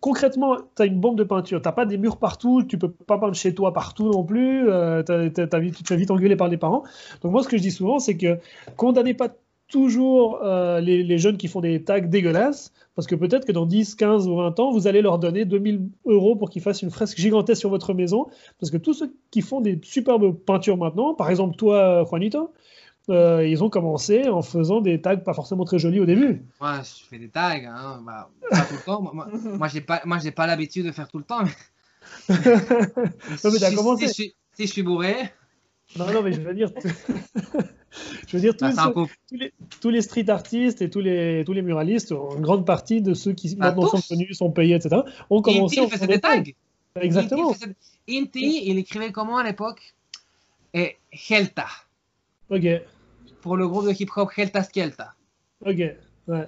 [0.00, 1.62] concrètement, tu as une bombe de peinture.
[1.62, 2.62] Tu n'as pas des murs partout.
[2.62, 4.68] Tu peux pas peindre chez toi partout non plus.
[4.68, 5.46] Euh, tu te
[5.86, 6.82] fais vite engueuler par les parents.
[7.22, 8.38] Donc moi, ce que je dis souvent, c'est que
[8.76, 9.28] condamnez pas
[9.68, 13.66] toujours euh, les, les jeunes qui font des tags dégueulasses, parce que peut-être que dans
[13.66, 16.90] 10, 15 ou 20 ans, vous allez leur donner 2000 euros pour qu'ils fassent une
[16.90, 18.26] fresque gigantesque sur votre maison,
[18.60, 22.52] parce que tous ceux qui font des superbes peintures maintenant, par exemple toi, Juanito,
[23.10, 26.42] euh, ils ont commencé en faisant des tags pas forcément très jolis au début.
[26.60, 29.02] Moi, je fais des tags, hein, bah, pas tout le temps.
[29.12, 31.42] Moi, moi, j'ai pas, moi, j'ai pas l'habitude de faire tout le temps.
[31.42, 31.50] Mais...
[33.44, 34.06] Non, mais t'as si, commencé.
[34.06, 35.14] Si, je suis- si je suis bourré,
[35.98, 36.70] Non, non, mais je veux dire,
[38.26, 41.52] je veux dire tous, bah, tous les, tous les street artistes et tous les, tous
[41.52, 45.02] les muralistes, en grande partie de ceux qui Bah, maintenant sont connus, sont payés, etc.,
[45.30, 46.42] ont commencé Inti, en faisait des tags.
[47.00, 47.50] Exactement.
[47.50, 47.76] Inti, faisait-
[48.08, 49.94] Inti, il écrivait comment à l'époque?
[50.72, 50.96] Et
[51.30, 51.66] Helta.
[52.50, 52.66] Ok,
[53.40, 55.14] Pour le groupe de hip-hop Helta Skelta.
[55.64, 55.78] ok.
[56.26, 56.46] Ouais.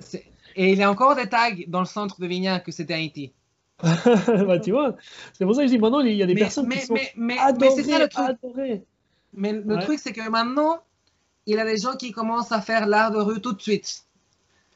[0.57, 3.33] Et il y a encore des tags dans le centre de Vignan que c'était Haïti.
[3.83, 4.97] bah, tu vois,
[5.35, 6.87] c'est pour ça que je dis maintenant, il y a des Mais, personnes mais, qui
[6.87, 8.25] sont mais, mais adorées, c'est ça le truc.
[8.27, 8.83] adorées.
[9.37, 9.83] Mais le Ouais.
[9.83, 10.81] truc, c'est que maintenant,
[11.47, 14.05] il y a des gens qui commencent à faire l'art de rue tout de suite.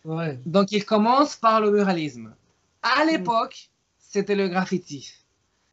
[0.05, 0.39] Ouais.
[0.47, 2.33] Donc, ils commencent par le muralisme.
[2.83, 3.09] À Mm.
[3.09, 5.13] l'époque, c'était le graffiti.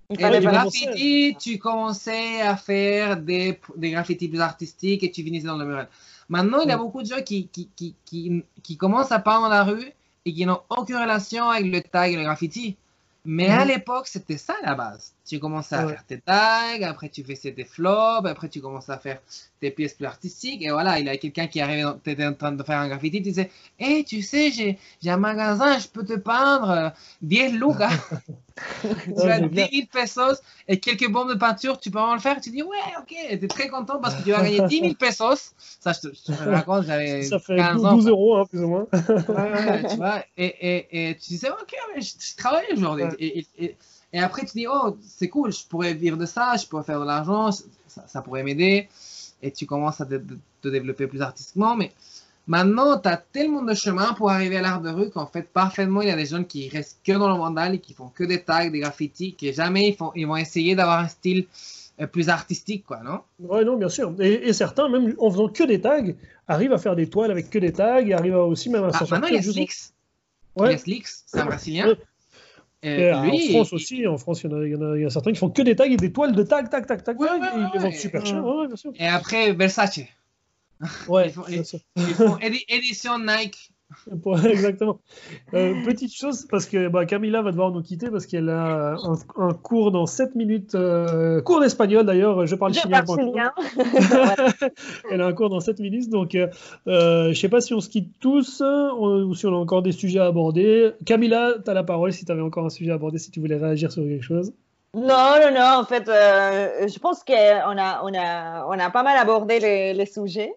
[0.09, 5.47] Et le graffiti, tu commençais à faire des, des graffitis plus artistiques et tu finissais
[5.47, 5.89] dans le mural.
[6.29, 6.81] Maintenant, il y a Ouais.
[6.83, 9.91] beaucoup de gens qui, qui, qui, qui, qui commencent à peindre dans la rue
[10.25, 12.77] et qui n'ont aucune relation avec le tag et le graffiti.
[13.25, 13.67] Mais à Mhm.
[13.71, 15.13] l'époque, c'était ça la base.
[15.27, 15.91] Tu commençais à Ouais.
[15.93, 19.19] faire tes tags, après tu faisais tes flops, après tu commençais à faire
[19.59, 20.61] tes pièces plus artistiques.
[20.63, 22.87] Et voilà, il y a quelqu'un qui arrivait, tu étais en train de faire un
[22.87, 23.49] graffiti, tu disais
[23.79, 26.89] Hé, tu sais, j'ai j'ai un magasin, je peux te peindre euh,
[27.21, 27.89] 10 lucas.
[29.15, 29.67] tu as c'est 10 bien.
[29.71, 32.41] 000 pesos et quelques bombes de peinture, tu peux vraiment le faire?
[32.41, 34.93] Tu dis Ouais, ok, tu es très content parce que tu vas gagner 10 000
[34.95, 35.53] pesos.
[35.79, 37.95] Ça, je te, je te raconte, j'avais Ça fait 15 12, ans.
[37.97, 38.87] 12 euros, hein, plus ou moins.
[38.91, 43.03] Ouais, ouais, tu vois, et, et, et tu disais, ok, mais je, je travaille aujourd'hui.
[43.05, 43.15] Ouais.
[43.19, 43.77] Et, et,
[44.17, 46.99] et, après, tu dis, oh, c'est cool, je pourrais vivre de ça, je pourrais faire
[46.99, 48.87] de l'argent, ça, ça pourrait m'aider.
[49.43, 51.75] Et tu commences à te, développer plus artistiquement.
[51.75, 51.91] Mais
[52.47, 56.01] maintenant, tu as tellement de chemin pour arriver à l'art de rue qu'en fait, parfaitement,
[56.01, 58.23] il y a des gens qui restent que dans le vandal et qui font que
[58.23, 61.45] des tags, des graffitis, qui jamais ils, font, ils vont essayer d'avoir un style
[62.01, 63.21] euh, plus artistique, quoi, non?
[63.39, 64.13] Ouais, non, bien sûr.
[64.19, 66.13] Et, et certains, même en faisant que des tags,
[66.47, 69.05] arrivent à faire des toiles avec que des tags et arrivent aussi même à Ah,
[69.05, 69.93] s'en Maintenant, il y a sortir Slix.
[70.55, 70.73] Il y Ouais.
[70.73, 71.95] a Slix, c'est un Brésilien.
[72.83, 72.89] Ouais.
[72.89, 74.81] Et Et en lui, France aussi, en France, il y, en a, il y en
[74.91, 77.03] a- y certains qui font que des tags et des toiles de tags, tac, tac,
[77.03, 78.43] tac, Ouais, tac, ouais, et ils les vendent super cher.
[78.95, 79.99] Et après, Versace.
[81.07, 81.79] Ouais, Ils font- sûr.
[81.95, 83.71] Ils font édi- édition Nike.
[84.23, 84.99] Pour- Exactement.
[85.53, 89.13] Euh, petite chose, parce que bah, Camilla va devoir nous quitter parce qu'elle a un,
[89.37, 93.03] un cours dans 7 minutes, euh, cours d'espagnol d'ailleurs, je parle Je chilien.
[93.03, 93.53] parle.
[95.11, 96.47] Elle a un cours dans 7 minutes, donc euh,
[96.87, 99.93] euh, je sais pas si on se quitte tous ou si on a encore des
[99.93, 100.91] sujets à aborder.
[101.05, 103.39] Camilla, tu as la parole si tu avais encore un sujet à aborder, si tu
[103.39, 104.51] voulais réagir sur quelque chose.
[104.93, 105.03] Non,
[105.41, 105.79] non, non.
[105.79, 109.93] En fait, euh, je pense qu'on a, on a, on a pas mal abordé les,
[109.93, 110.53] les sujets.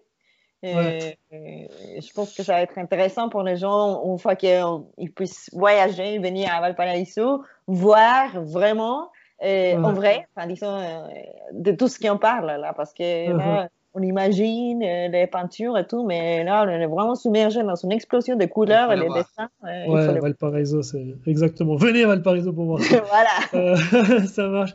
[0.63, 1.17] Ouais.
[1.31, 6.19] je pense que ça va être intéressant pour les gens une fois qu'ils puissent voyager,
[6.19, 9.09] venir à Valparaiso, voir vraiment
[9.43, 11.07] euh, en vrai, enfin, disons, euh,
[11.53, 15.85] de tout ce qu'on parle là, parce que là, on imagine euh, les peintures et
[15.85, 19.49] tout, mais là, on est vraiment submergé dans une explosion de couleurs et de dessins.
[19.65, 21.75] euh, Ouais, Valparaiso, c'est exactement.
[21.75, 23.01] Venez à Valparaiso pour voir ça.
[23.09, 23.29] voilà.
[23.53, 24.71] Euh, ça marche.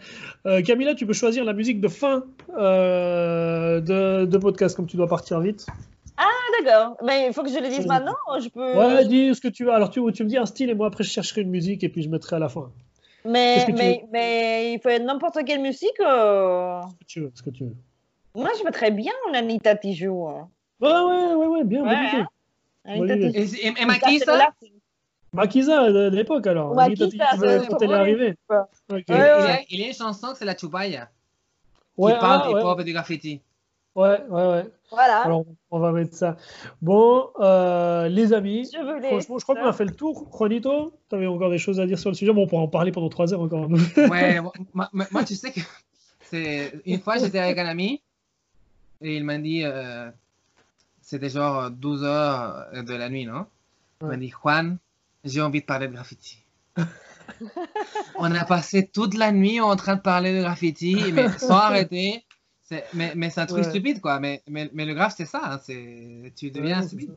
[0.46, 2.24] Euh, Camilla, tu peux choisir la musique de fin
[3.80, 5.66] de, de podcast, comme tu dois partir vite.
[6.18, 6.24] Ah,
[6.62, 6.96] d'accord.
[7.04, 8.74] Mais il faut que je le dise maintenant je peux.
[8.76, 9.72] Ouais, dis ce que tu veux.
[9.72, 11.88] Alors, tu, tu me dis un style et moi, après, je chercherai une musique et
[11.88, 12.70] puis je mettrai à la fin.
[13.24, 15.98] Mais, mais, mais il faut être n'importe quelle musique.
[16.00, 17.30] euh, Ce que tu veux.
[17.34, 17.74] Ce que tu veux.
[18.36, 20.28] Moi, je mettrais bien une Anita Tijoux.
[20.28, 20.48] hein.
[20.80, 22.26] Ouais, ouais, ouais, ouais, bien, Ouais, hein.
[22.84, 23.16] Anita.
[23.16, 23.30] Tijoux.
[23.34, 24.52] Et, et, et là.
[25.32, 26.74] Maquisa de l'époque alors.
[26.96, 28.34] C'est- quand elle est arrivée.
[29.08, 29.14] Il,
[29.78, 31.10] y a, une chanson, c'est la Chubaya,
[31.96, 33.40] Ouais, qui parle ah, hip-hop et du graffiti.
[33.94, 34.66] ouais, ouais, ouais.
[34.90, 35.22] Voilà.
[35.22, 36.36] Alors, on va mettre ça.
[36.80, 39.08] Bon, euh, les amis, je voulais.
[39.08, 40.28] franchement, je crois qu'on a fait le tour.
[40.36, 42.32] Juanito, tu avais encore des choses à dire sur le sujet.
[42.32, 43.68] Bon, on pourra en parler pendant trois heures encore.
[43.96, 44.52] Ouais, moi,
[44.92, 45.60] moi- moi, tu sais que
[46.22, 48.00] c'est une fois j'étais avec un ami
[49.00, 50.10] et il m'a dit euh,
[51.00, 53.46] c'était genre 12 heures de la nuit, non?
[54.02, 54.78] Il m'a dit Juan,
[55.24, 56.38] j'ai envie de parler de graffiti.
[58.18, 62.24] On a passé toute la nuit en train de parler de graffiti, mais sans arrêter.
[62.94, 63.70] Mais, mais c'est un truc Ouais.
[63.70, 64.18] stupide, quoi.
[64.18, 65.40] Mais, mais, mais le graphe, c'est ça.
[65.44, 65.60] hein,
[66.36, 67.16] tu deviens Ouais, stupide.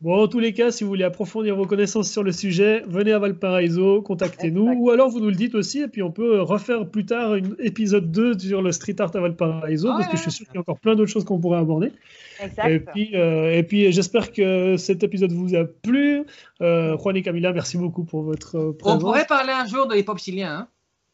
[0.00, 3.12] Bon, en tous les cas, si vous voulez approfondir vos connaissances sur le sujet, venez
[3.12, 6.88] à Valparaiso, contactez-nous, ou alors vous nous le dites aussi, et puis on peut refaire
[6.88, 10.22] plus tard un épisode 2 sur le street art à Valparaiso, Ouais, parce que je
[10.22, 11.92] suis sûr qu'il y a encore plein d'autres choses qu'on pourrait aborder.
[12.40, 12.68] Exact.
[12.68, 16.22] Et puis, euh, et puis j'espère que cet épisode vous a plu.
[16.60, 19.00] Euh, Juan et Camila, merci beaucoup pour votre euh, On présence.
[19.02, 20.50] pourrait parler un jour de hip-hop chilien.
[20.60, 20.68] hein.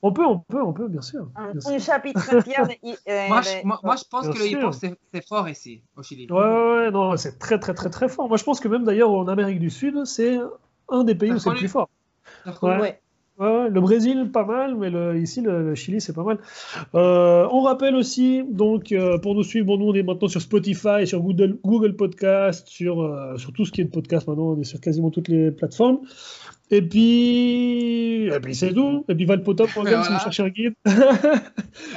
[0.06, 1.30] On peut, on peut, on peut, bien sûr.
[1.34, 1.70] un, bien sûr.
[1.72, 2.90] un chapitre entier de.
[3.08, 4.90] euh, Moi, je, moi, moi, je pense Bien que le hip-hop, sûr.
[5.14, 6.26] c'est fort ici, au Chili.
[6.30, 8.28] Ouais, ouais, ouais, non, c'est très, très, très, très fort.
[8.28, 10.38] Moi, je pense que même d'ailleurs en Amérique du Sud, c'est
[10.90, 11.88] un des pays où c'est le plus fort.
[12.62, 12.78] Ouais.
[12.78, 13.00] Ouais.
[13.36, 16.38] Ouais, ouais, le Brésil, pas mal, mais le- ici, le, le Chili, c'est pas mal.
[16.94, 20.40] Euh, on rappelle aussi, donc, euh, pour nous suivre, bon, nous, on est maintenant sur
[20.40, 24.50] Spotify, sur Google, Google Podcast, sur, euh, sur tout ce qui est de podcast maintenant,
[24.52, 25.98] on est sur quasiment toutes les plateformes.
[26.70, 29.04] Et puis, et puis c'est tout.
[29.08, 29.98] Et puis valpotop.com si Voilà.
[30.02, 30.74] vous cherchez un guide.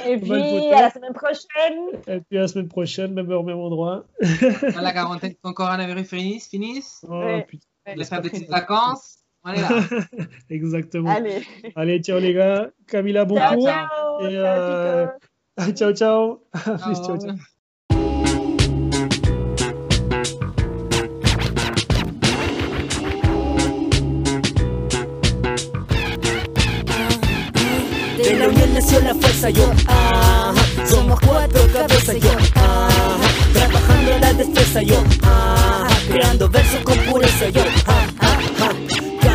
[0.06, 0.32] Et puis,
[0.72, 1.78] à la semaine prochaine.
[2.06, 4.04] Et puis à la semaine prochaine, même heure, même endroit.
[4.20, 7.46] Quand la quarantaine, le coronavirus finisse, finisse, Oh, Ouais.
[7.48, 7.64] putain,
[7.96, 9.68] les faire des petites vacances, on est là.
[10.50, 11.10] exactement.
[11.10, 11.42] Allez.
[11.74, 12.68] Allez, ciao les gars.
[12.86, 13.66] Camilla, bon Ciao, cours.
[13.68, 14.20] ciao.
[14.26, 15.06] Et, Ciao, euh,
[15.74, 16.40] ciao, ciao.
[16.52, 17.18] À Ciao.
[17.18, 17.36] ciao,
[28.18, 30.52] De la unión nació la fuerza yo, ajá.
[30.86, 32.88] Somos cuatro cabezas yo, ajá.
[33.52, 35.86] Trabajando la destreza yo, ajá.
[36.10, 38.72] Creando versos con pureza yo, ajá.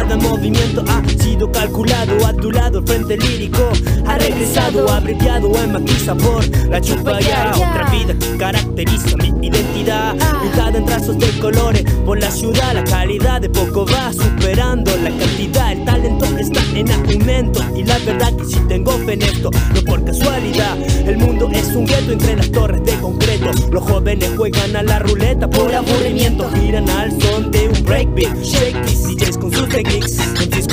[0.04, 3.72] Cada movimiento ha sido calculado a tu lado, el frente lírico
[4.06, 7.54] ha regresado abreviado en maquiza por la chupa ya.
[7.56, 12.74] Otra vida que caracteriza mi identidad, pintada en trazos de colores por la ciudad.
[12.74, 15.72] La calidad de poco va superando la cantidad.
[15.72, 19.82] El talento está en aumento y la verdad que si tengo fe en esto, no
[19.84, 20.78] por casualidad.
[21.08, 23.51] El mundo es un gueto entre las torres de concreto.
[23.72, 28.38] Los jóvenes juegan a la ruleta por aburrimiento, giran al son de un breakbeat.
[28.43, 29.70] Shake DJs con sus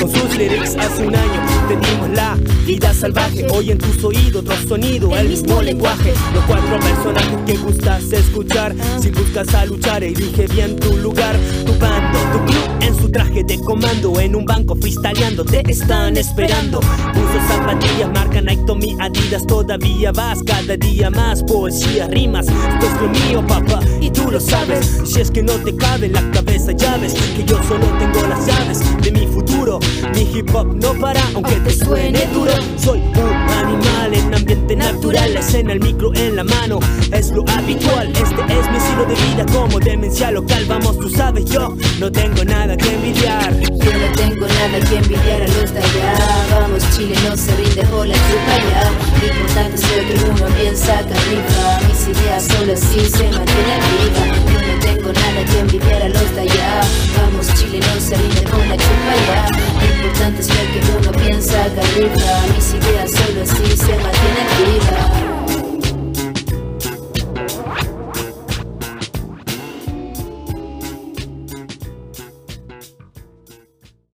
[0.01, 0.75] con sus lyrics.
[0.75, 3.45] Hace un año te dimos la vida salvaje.
[3.51, 6.13] Hoy en tus oídos otro sonido, el mismo lenguaje.
[6.33, 8.75] Los cuatro personajes que gustas escuchar.
[8.99, 13.43] Si buscas a luchar, elige bien tu lugar, tu bando, tu club en su traje
[13.43, 14.19] de comando.
[14.19, 16.79] En un banco freestyleando, te están esperando.
[16.79, 19.45] Uso zapatillas, marca Nike, Tommy, Adidas.
[19.45, 21.43] Todavía vas cada día más.
[21.43, 23.79] Poesía, rimas, esto es lo mío, papá.
[23.99, 25.01] Y tú lo sabes.
[25.05, 28.27] Si es que no te cabe en la cabeza, ya ves que yo solo tengo
[28.27, 28.79] las llaves
[29.11, 29.79] mi futuro.
[30.13, 32.51] Mi hip hop no para, aunque te suene duro.
[32.77, 35.33] Soy un animal en ambiente natural.
[35.33, 36.79] La escena, el micro en la mano,
[37.11, 38.07] es lo habitual.
[38.09, 40.65] Este es mi estilo de vida como demencia local.
[40.67, 43.53] Vamos, tú sabes, yo no tengo nada que envidiar.
[43.81, 46.13] Yo no tengo nada que envidiar a los de allá
[46.51, 50.99] Vamos Chile no se rinde por la chupa ya Lo importante es que uno piensa
[50.99, 54.60] que arriba Mis ideas solo así se mantienen vivas
[55.01, 56.81] tengo nada que envidiar los de allá.
[57.17, 59.47] Vamos Chile no se rinde por la chupa ya.
[59.79, 65.30] Lo importante es lo que uno piensa arriba Mis ideas solo así se mantienen